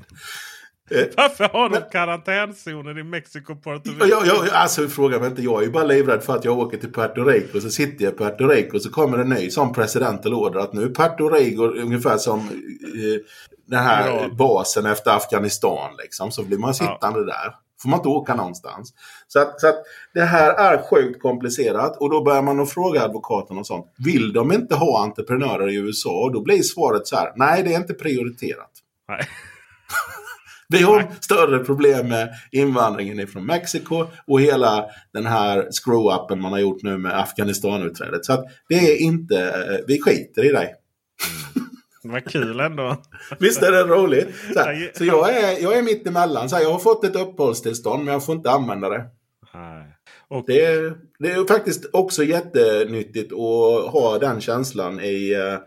[0.91, 4.05] Eh, Varför har de karantänzoner i Mexiko och Puerto Rico?
[4.09, 5.41] Ja, ja, alltså fråga mig inte.
[5.41, 7.61] Jag är ju bara livrädd för att jag åker till Puerto Rico.
[7.61, 10.73] Så sitter jag i Puerto Rico så kommer en ny som president eller order att
[10.73, 13.21] nu är Puerto Rico ungefär som eh,
[13.67, 14.29] den här Bra.
[14.29, 15.91] basen efter Afghanistan.
[15.97, 16.31] Liksom.
[16.31, 17.55] Så blir man sittande där.
[17.81, 18.93] Får man inte åka någonstans.
[19.27, 19.75] Så att, så att
[20.13, 23.85] det här är sjukt komplicerat och då börjar man att fråga advokaten och sånt.
[24.05, 26.09] Vill de inte ha entreprenörer i USA?
[26.09, 27.31] Och då blir svaret så här.
[27.35, 28.71] Nej, det är inte prioriterat.
[29.07, 29.27] Nej.
[30.67, 36.59] Vi har större problem med invandringen ifrån Mexiko och hela den här screw-upen man har
[36.59, 38.25] gjort nu med Afghanistan-utträdet.
[38.25, 40.75] Så att det är inte, eh, vi skiter i dig.
[42.03, 43.01] Det var kul ändå.
[43.39, 44.27] Visst är det roligt?
[44.53, 46.49] Så, här, så jag, är, jag är mitt emellan.
[46.49, 49.05] Så här, jag har fått ett uppehållstillstånd men jag får inte använda det.
[49.53, 49.95] Nej.
[50.27, 55.59] Och, Det är, det är faktiskt också jättenyttigt att ha den känslan i eh,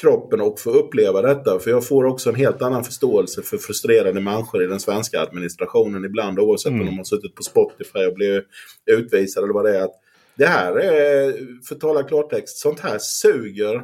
[0.00, 1.58] kroppen och få uppleva detta.
[1.58, 6.04] För jag får också en helt annan förståelse för frustrerade människor i den svenska administrationen
[6.04, 6.38] ibland.
[6.38, 8.44] Oavsett om de har suttit på Spotify och blivit
[8.90, 9.84] utvisade eller vad det är.
[9.84, 10.00] Att
[10.36, 11.32] det här är,
[11.68, 13.82] för att tala klartext, sånt här suger.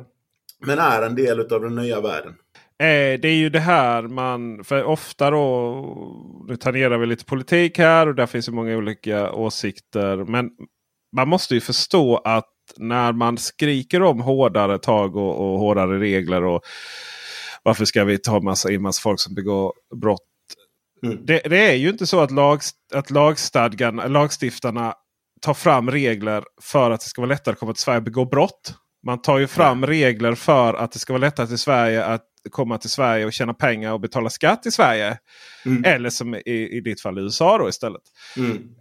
[0.66, 2.34] Men är en del av den nya världen.
[2.80, 7.78] Eh, det är ju det här man, för ofta då, nu tangerar vi lite politik
[7.78, 10.16] här och där finns ju många olika åsikter.
[10.16, 10.50] Men
[11.16, 16.44] man måste ju förstå att när man skriker om hårdare tag och, och hårdare regler
[16.44, 16.62] och
[17.62, 20.20] varför ska vi ta massa, in massa folk som begår brott.
[21.02, 22.60] Det, det är ju inte så att, lag,
[22.94, 24.94] att lagstadgan, lagstiftarna
[25.40, 28.24] tar fram regler för att det ska vara lättare att komma till Sverige och begå
[28.24, 28.74] brott.
[29.06, 32.78] Man tar ju fram regler för att det ska vara lättare till Sverige att komma
[32.78, 35.18] till Sverige och tjäna pengar och betala skatt i Sverige.
[35.84, 38.02] Eller som i, i ditt fall USA då istället.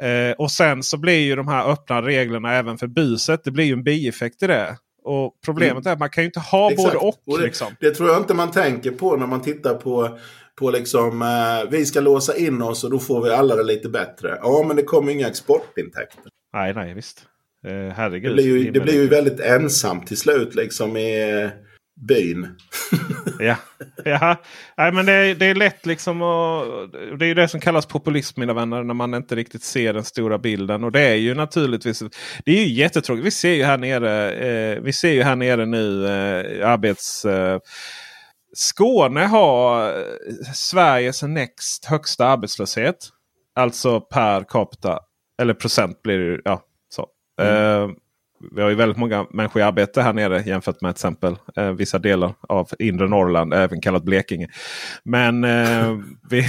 [0.01, 3.43] Eh, och sen så blir ju de här öppna reglerna även för buset.
[3.43, 4.77] Det blir ju en bieffekt i det.
[5.03, 6.93] Och problemet är att man kan ju inte ha Exakt.
[6.93, 7.37] både och.
[7.39, 7.67] det, liksom.
[7.79, 10.17] det tror jag inte man tänker på när man tittar på,
[10.59, 13.89] på liksom, eh, vi ska låsa in oss och då får vi alla det lite
[13.89, 14.39] bättre.
[14.41, 16.31] Ja, men det kommer inga exportintäkter.
[16.53, 17.25] Nej, nej visst.
[17.65, 18.31] Eh, herregud.
[18.31, 21.49] Det blir, ju, det blir ju väldigt ensamt till slut liksom i
[22.07, 22.47] byn.
[23.41, 23.55] Ja,
[24.05, 24.35] ja.
[24.77, 27.85] Nej, men det, är, det är lätt liksom att, Det är ju det som kallas
[27.85, 28.83] populism mina vänner.
[28.83, 30.83] När man inte riktigt ser den stora bilden.
[30.83, 32.03] Och det är ju naturligtvis
[32.45, 33.25] Det är ju jättetråkigt.
[33.25, 37.25] Vi ser ju här nere, eh, vi ser ju här nere nu eh, arbets...
[37.25, 37.59] Eh,
[38.53, 40.03] Skåne har eh,
[40.53, 43.09] Sveriges näst högsta arbetslöshet.
[43.55, 44.99] Alltså per capita.
[45.41, 46.41] Eller procent blir det ju.
[46.45, 47.07] Ja, så.
[47.43, 47.89] Eh,
[48.51, 51.71] vi har ju väldigt många människor i arbete här nere jämfört med till exempel eh,
[51.71, 54.47] vissa delar av inre Norrland, även kallat Blekinge.
[55.03, 55.97] Men eh,
[56.29, 56.41] vi,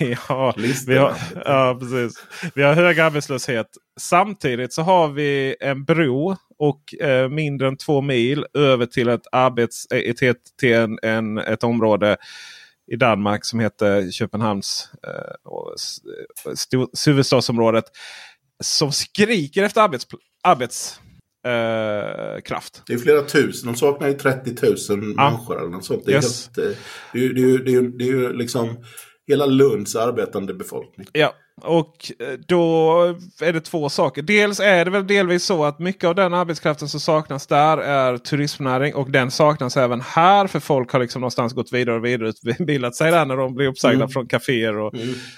[0.00, 2.24] vi, har, vi, har, ja, precis.
[2.54, 3.66] vi har hög arbetslöshet.
[4.00, 9.26] Samtidigt så har vi en bro och eh, mindre än två mil över till ett,
[9.32, 12.16] arbets, eh, till, till en, en, ett område
[12.92, 17.84] i Danmark som heter Köpenhamns eh, stor- huvudstadsområdet.
[18.64, 20.06] Som skriker efter arbets,
[20.42, 21.00] arbets,
[21.48, 22.82] eh, kraft.
[22.86, 23.72] Det är flera tusen.
[23.72, 24.54] De saknar ju 30
[24.94, 26.02] 000 människor eller något sånt.
[26.06, 26.50] Det är, Yes.
[26.56, 26.76] helt,
[27.12, 28.76] det är, ju- det är, ju- det är, ju- det är ju liksom
[29.28, 31.06] hela Lunds arbetande befolkning.
[31.12, 33.00] Ja, och eh, då
[33.42, 34.22] är det två saker.
[34.22, 38.18] Dels är det väl delvis så att mycket av den arbetskraften som saknas där är
[38.18, 38.94] turismnäring.
[38.94, 40.46] Och den saknas även här.
[40.46, 43.96] För folk har liksom någonstans gått vidare och vidareutbildat sig där när de blir uppsagda
[43.96, 44.08] Mm.
[44.08, 44.94] från kaféer och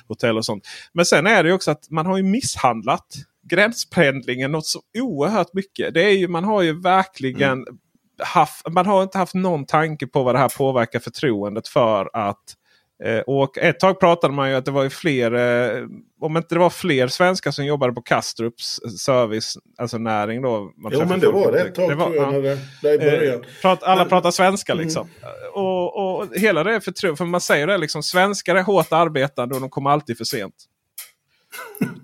[0.09, 0.65] hotell och sånt.
[0.93, 3.07] Men sen är det också att man har ju misshandlat
[3.43, 5.95] gränspendlingen något så oerhört mycket.
[5.95, 7.67] Det är ju, man har ju verkligen
[8.23, 12.57] haft, man har inte haft någon tanke på vad det här påverkar förtroendet för att
[13.05, 15.87] Eh, och ett tag pratade man ju att det var ju fler, eh,
[16.21, 20.73] om inte det var fler svenskar som jobbade på Kastrups service, alltså näring då.
[20.91, 23.45] Jo men det var det ett tag det var, jag, när det, där i början.
[23.63, 24.85] Prat, alla men, pratar svenska mm.
[24.85, 25.09] liksom.
[25.23, 25.33] Mm.
[25.55, 29.61] Och, och hela det förtroendet, för man säger det liksom, svenskar är hårt arbetande och
[29.61, 30.55] de kommer alltid för sent.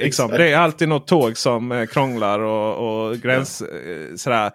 [0.00, 3.62] liksom, det är alltid något tåg som eh, krånglar och, och gräns...
[3.62, 4.16] Ja.
[4.16, 4.50] Sådär.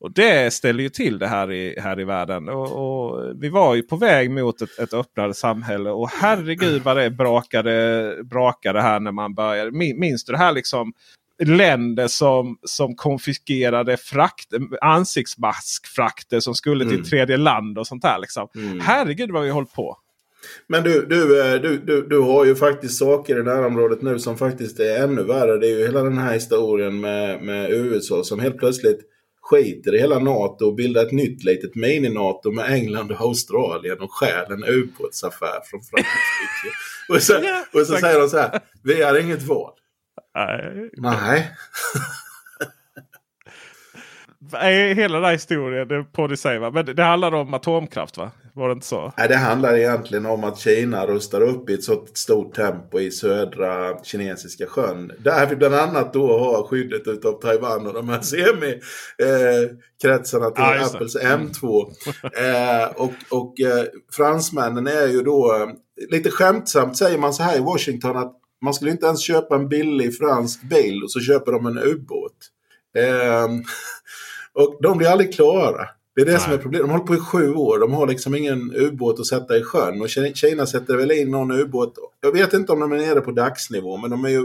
[0.00, 2.48] Och det ställer ju till det här i, här i världen.
[2.48, 5.90] Och, och vi var ju på väg mot ett, ett öppnare samhälle.
[5.90, 9.70] Och herregud vad det brakade, brakade här när man började.
[9.70, 10.92] Minns du det här liksom?
[11.44, 14.48] länder som, som konfiskerade frakt,
[14.80, 17.04] ansiktsmaskfrakter som skulle till mm.
[17.04, 18.18] tredje land och sånt där.
[18.18, 18.48] Liksom.
[18.54, 18.80] Mm.
[18.80, 19.96] Herregud vad vi har hållit på.
[20.66, 24.38] Men du, du, eh, du, du, du har ju faktiskt saker i närområdet nu som
[24.38, 25.58] faktiskt är ännu värre.
[25.58, 29.00] Det är ju hela den här historien med, med USA som helt plötsligt
[29.42, 34.12] skiter i hela NATO och bildar ett nytt litet mini-NATO med England och Australien och
[34.12, 36.76] stjäl en ubåtsaffär från Frankrike.
[37.08, 37.34] och så,
[37.80, 39.72] och så säger de så här, vi har inget val.
[40.34, 40.90] Nej.
[40.92, 41.50] Nej.
[44.94, 48.30] Hela den här historien, det på det säger, Men det handlar om atomkraft va?
[48.54, 49.12] Var det inte så?
[49.18, 53.10] Nej, det handlar egentligen om att Kina rustar upp i ett så stort tempo i
[53.10, 55.12] södra kinesiska sjön.
[55.18, 60.84] Där vi bland annat då har skyddet utav Taiwan och de här semikretsarna till ah,
[60.84, 61.92] Apples M2.
[62.36, 65.68] eh, och och eh, fransmännen är ju då, eh,
[66.10, 69.68] lite skämtsamt säger man så här i Washington att man skulle inte ens köpa en
[69.68, 72.36] billig fransk bil och så köper de en ubåt.
[72.98, 73.48] Eh,
[74.62, 75.88] och de blir aldrig klara.
[76.14, 76.40] Det är det Nej.
[76.40, 76.86] som är problemet.
[76.86, 77.78] De hållit på i sju år.
[77.78, 80.02] De har liksom ingen ubåt att sätta i sjön.
[80.02, 81.94] Och Kina sätter väl in någon ubåt.
[82.20, 83.96] Jag vet inte om de är nere på dagsnivå.
[83.96, 84.44] Men de är ju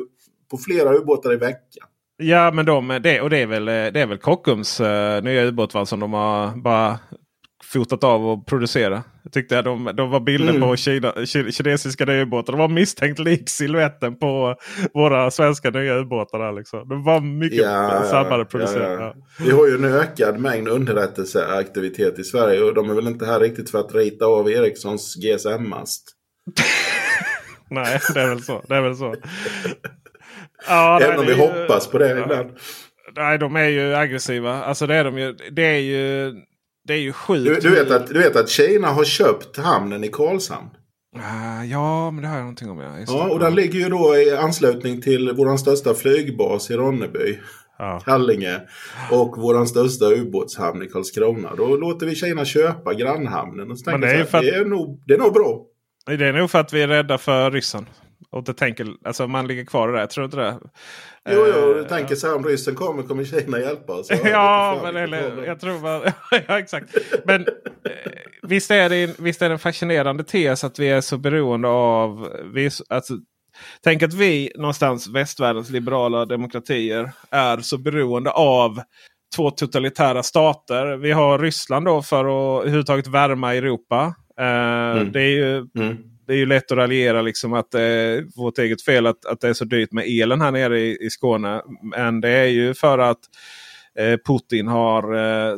[0.51, 1.87] på flera ubåtar i veckan.
[2.17, 5.87] Ja men de, det, och det är väl, det är väl Kockums uh, nya ubåt
[5.87, 6.99] som de har bara
[7.73, 9.03] fotat av och producerat.
[9.23, 10.61] Jag tyckte att de, de var bilder mm.
[10.61, 12.53] på Kina, kinesiska nya ubåtar.
[12.53, 14.55] De var misstänkt lik siluetten på
[14.93, 16.53] våra svenska nya ubåtar.
[16.53, 16.89] Liksom.
[16.89, 18.93] De var mycket ja, snabbare producerade.
[18.93, 19.45] Ja, ja.
[19.45, 22.61] Vi har ju en ökad mängd underrättelseaktivitet i Sverige.
[22.61, 26.03] Och de är väl inte här riktigt för att rita av Ericssons GSM-mast.
[27.69, 28.63] Nej, det är väl så.
[28.67, 29.15] Det är väl så.
[30.67, 32.51] Ja, Även om vi ju, hoppas på det ibland.
[33.15, 34.63] Nej, de är ju aggressiva.
[34.63, 35.33] Alltså det är de ju.
[35.51, 36.33] Det är ju
[36.87, 37.61] det är ju sjukt.
[37.61, 40.69] Du, du, vet att, du vet att Kina har köpt hamnen i Karlshamn?
[41.15, 42.79] Uh, ja, men det har jag någonting om.
[42.79, 47.39] Ja, ja och den ligger ju då i anslutning till vår största flygbas i Ronneby.
[47.79, 47.99] Ja.
[48.05, 48.61] Kallinge.
[49.11, 51.55] Och vår största ubåtshamn i Karlskrona.
[51.55, 53.71] Då låter vi Kina köpa grannhamnen.
[53.71, 54.31] Och men det, är här, att...
[54.31, 55.61] det, är nog, det är nog bra.
[56.05, 57.85] Det är nog för att vi är rädda för ryssen.
[58.29, 60.59] Och det tänker, alltså man ligger kvar där, tror du inte det?
[61.29, 64.07] Jo, jo, du tänker så här om ryssen kommer kommer Kina hjälpa oss.
[64.23, 66.13] ja, men eller, jag tror bara,
[66.47, 66.95] ja, exakt.
[67.25, 67.47] Men eh,
[68.43, 72.29] visst, är det, visst är det en fascinerande tes att vi är så beroende av...
[72.53, 73.13] Vi, alltså,
[73.83, 78.81] tänk att vi någonstans, västvärldens liberala demokratier, är så beroende av
[79.35, 80.97] två totalitära stater.
[80.97, 84.15] Vi har Ryssland då för att överhuvudtaget värma Europa.
[84.39, 85.11] Uh, mm.
[85.11, 85.57] Det är ju...
[85.57, 89.41] Mm det är ju lätt att raljera liksom att är vårt eget fel att, att
[89.41, 91.61] det är så dyrt med elen här nere i, i Skåne.
[91.95, 93.19] Men det är ju för att
[93.99, 95.55] eh, Putin har eh,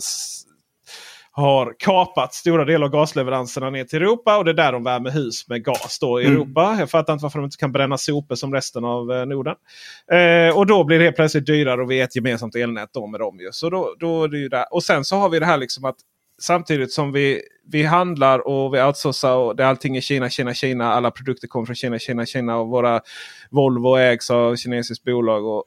[1.31, 4.37] har kapat stora delar av gasleveranserna ner till Europa.
[4.37, 6.35] Och det är där de värmer hus med gas då i mm.
[6.35, 6.75] Europa.
[6.79, 9.55] Jag fattar inte varför de inte kan bränna sopor som resten av eh, Norden.
[10.11, 13.19] Eh, och då blir det plötsligt dyrare och vi är ett gemensamt elnät då med
[13.19, 13.39] dem.
[13.39, 13.49] Ju.
[13.51, 14.73] Så då, då är det ju där.
[14.73, 15.97] Och sen så har vi det här liksom att
[16.39, 20.93] samtidigt som vi, vi handlar och vi outsourcar och det, allting är Kina, Kina, Kina.
[20.93, 22.57] Alla produkter kommer från Kina, Kina, Kina.
[22.57, 23.01] Och våra
[23.49, 25.45] Volvo ägs av kinesiskt bolag.
[25.45, 25.63] Och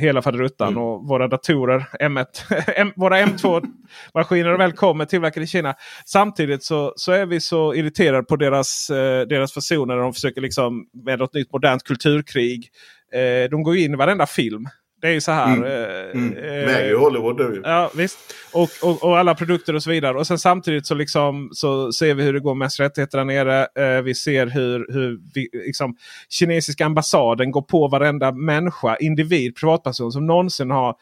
[0.00, 0.68] hela faderuttan.
[0.68, 0.82] Mm.
[0.82, 2.26] Och våra datorer, M1,
[2.76, 5.74] M, våra M2-maskiner väl kommer tillverkade i Kina.
[6.06, 9.96] Samtidigt så, så är vi så irriterade på deras, eh, deras fasoner.
[9.96, 12.68] De försöker liksom med något nytt modernt kulturkrig.
[13.12, 14.66] Eh, de går in i varenda film.
[15.04, 15.56] Det är ju så här.
[15.56, 15.66] Mm.
[16.12, 16.36] Mm.
[16.36, 17.62] Eh, Med i Hollywood nu.
[17.64, 18.18] Ja visst.
[18.52, 20.18] Och, och, och, alla produkter och så vidare.
[20.18, 23.66] Och sen samtidigt så, liksom, så ser vi hur det går med rättigheter där nere.
[23.78, 25.96] Eh, vi ser hur, hur vi, liksom,
[26.28, 30.94] kinesiska ambassaden går på varenda människa, individ, privatperson som någonsin har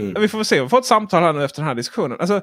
[0.00, 0.22] Mm.
[0.22, 0.62] Vi får se.
[0.62, 2.20] Vi får ett samtal här nu efter den här diskussionen.
[2.20, 2.40] Alltså,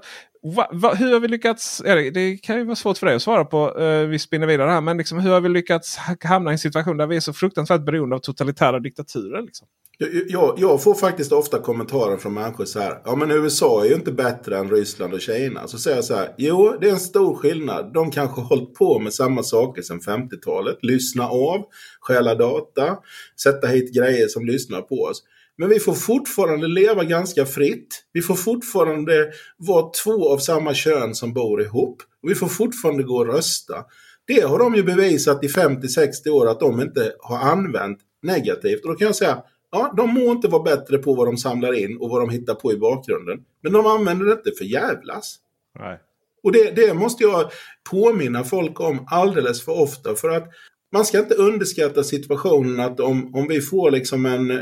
[0.56, 1.82] va, va, hur har vi lyckats?
[2.14, 3.80] Det kan ju vara svårt för dig att svara på.
[3.80, 4.82] Uh, vi spinner vidare här.
[4.82, 7.82] Men liksom, hur har vi lyckats hamna i en situation där vi är så fruktansvärt
[7.82, 9.42] beroende av totalitära diktaturer?
[9.42, 9.68] Liksom?
[10.00, 13.02] Jag, jag, får faktiskt ofta kommentarer från människor så här.
[13.06, 15.68] Ja men USA är ju inte bättre än Ryssland och Kina.
[15.68, 16.34] Så säger jag så här.
[16.38, 17.94] Jo det är en stor skillnad.
[17.94, 20.78] De kanske har hållit på med samma saker sedan 50-talet.
[20.82, 21.66] Lyssna av,
[22.02, 22.98] stjäla data,
[23.44, 25.24] sätta hit grejer som lyssnar på oss.
[25.58, 28.04] Men vi får fortfarande leva ganska fritt.
[28.14, 32.02] Vi får fortfarande vara två av samma kön som bor ihop.
[32.24, 33.86] Och vi får fortfarande gå och rösta.
[34.28, 38.86] Det har de ju bevisat i 50-60 år att de inte har använt negativt.
[38.86, 41.74] Och då kan jag säga, ja, de må inte vara bättre på vad de samlar
[41.74, 43.40] in och vad de hittar på i bakgrunden.
[43.64, 45.36] Men de använder det inte för jävlas.
[45.80, 46.00] Nej.
[46.44, 47.52] Och det, det måste jag
[47.90, 50.16] påminna folk om alldeles för ofta.
[50.16, 50.50] För att
[50.94, 54.58] man ska inte underskatta situationen att om, om vi får liksom en, eh,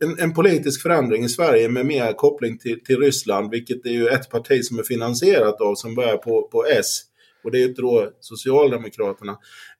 [0.00, 4.08] en, en, politisk förändring i Sverige med mer koppling till, till Ryssland, vilket är ju
[4.08, 7.02] ett parti som är finansierat av som börjar på, på S.
[7.44, 9.32] Och det är inte då Socialdemokraterna.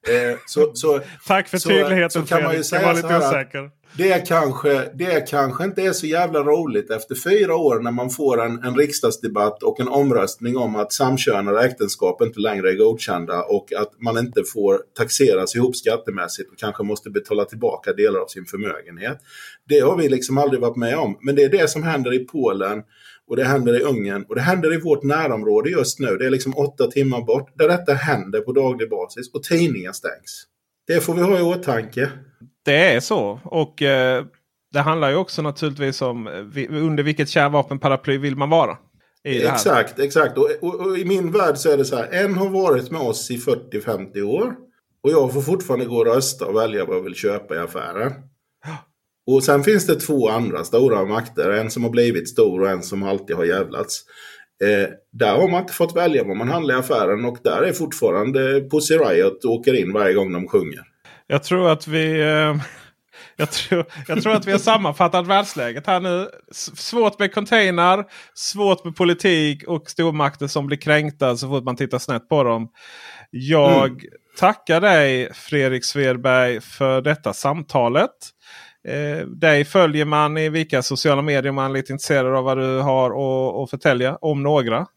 [0.07, 3.71] Eh, så, så, Tack för tydligheten så kan man ju säga jag var lite osäker
[3.97, 8.41] det kanske, det kanske inte är så jävla roligt efter fyra år när man får
[8.41, 13.73] en, en riksdagsdebatt och en omröstning om att samkönade äktenskap inte längre är godkända och
[13.73, 18.45] att man inte får taxeras ihop skattemässigt och kanske måste betala tillbaka delar av sin
[18.45, 19.17] förmögenhet.
[19.69, 21.17] Det har vi liksom aldrig varit med om.
[21.21, 22.83] Men det är det som händer i Polen
[23.31, 26.17] och det händer i Ungern och det händer i vårt närområde just nu.
[26.17, 30.43] Det är liksom åtta timmar bort där detta händer på daglig basis och tidningar stängs.
[30.87, 32.09] Det får vi ha i åtanke.
[32.65, 33.39] Det är så.
[33.43, 34.25] Och eh,
[34.73, 38.77] det handlar ju också naturligtvis om eh, under vilket kärnvapenparaply vill man vara.
[39.23, 40.37] Exakt, exakt.
[40.37, 42.09] Och, och, och, i min värld så är det så här.
[42.11, 44.55] En har varit med oss i 40-50 år.
[45.03, 48.11] Och jag får fortfarande gå och rösta och välja vad jag vill köpa i affären.
[49.27, 51.49] Och sen finns det två andra stora makter.
[51.49, 54.03] En som har blivit stor och en som alltid har jävlats.
[54.63, 57.73] Eh, där har man inte fått välja vad man handlar i affären och där är
[57.73, 60.81] fortfarande Pussy Riot åker in varje gång de sjunger.
[61.27, 62.21] Jag tror att vi...
[62.21, 62.55] Eh,
[63.35, 66.29] jag, tror, jag tror att vi har sammanfattat världsläget här nu.
[66.75, 68.03] Svårt med container,
[68.33, 72.69] svårt med politik och stormakter som blir kränkta så fort man tittar snett på dem.
[73.29, 73.99] Jag mm.
[74.39, 78.11] tackar dig Fredrik Svedberg för detta samtalet.
[78.87, 82.79] Eh, dig följer man i vilka sociala medier man är lite intresserad av vad du
[82.79, 84.87] har att förtälja om några.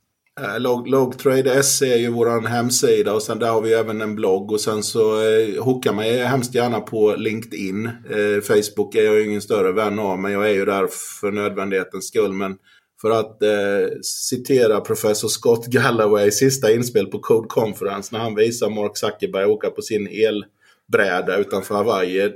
[0.41, 4.53] Eh, Log, Logtrade.se är ju vår hemsida och sen där har vi även en blogg
[4.53, 7.87] och sen så eh, hookar man hemskt gärna på LinkedIn.
[7.87, 10.87] Eh, Facebook är jag ju ingen större vän av men jag är ju där
[11.20, 12.32] för nödvändighetens skull.
[12.32, 12.57] Men
[13.01, 18.70] för att eh, citera professor Scott Galloway sista inspel på Code Conference när han visar
[18.70, 22.30] Mark Zuckerberg åka på sin elbräda utanför Hawaii.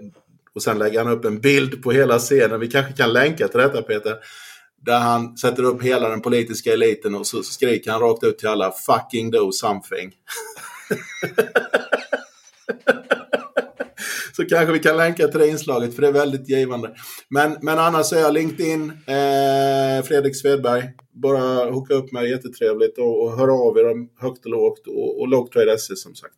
[0.58, 2.60] Och sen lägger han upp en bild på hela scenen.
[2.60, 4.16] Vi kanske kan länka till detta Peter.
[4.86, 8.48] Där han sätter upp hela den politiska eliten och så skriker han rakt ut till
[8.48, 10.12] alla “fucking do something”.
[14.36, 16.94] så kanske vi kan länka till det inslaget för det är väldigt givande.
[17.28, 20.90] Men, men annars är jag LinkedIn, eh, Fredrik Svedberg.
[21.22, 25.28] Bara hooka upp mig, jättetrevligt och, och hör av er högt och lågt och, och
[25.28, 26.34] Logtrade.se som sagt.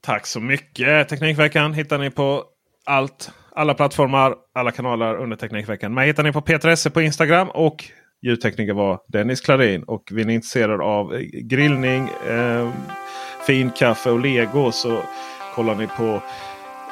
[0.00, 1.08] Tack så mycket!
[1.08, 2.44] Teknikveckan hittar ni på
[2.86, 5.94] allt alla plattformar, alla kanaler under Teknikveckan.
[5.94, 7.84] Mig hittar ni på Peter Esse på Instagram och
[8.22, 9.82] ljudtekniker var Dennis Klarin.
[9.82, 12.70] Och vill ni intresserade av grillning, eh,
[13.46, 14.98] finkaffe och lego så
[15.54, 16.22] kollar ni på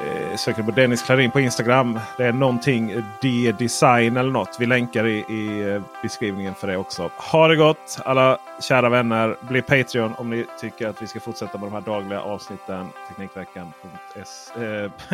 [0.00, 2.00] Eh, söker på Dennis Klarin på Instagram.
[2.16, 4.56] Det är någonting D-design eller något.
[4.60, 7.10] Vi länkar i, i eh, beskrivningen för det också.
[7.32, 9.36] Ha det gott alla kära vänner.
[9.40, 12.86] Bli Patreon om ni tycker att vi ska fortsätta med de här dagliga avsnitten.
[13.08, 14.64] Teknikveckan.se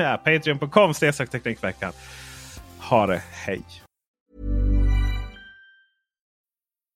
[0.03, 0.95] eh, Patreon.com
[1.31, 1.93] Teknikveckan.
[2.79, 3.63] Ha det, hej!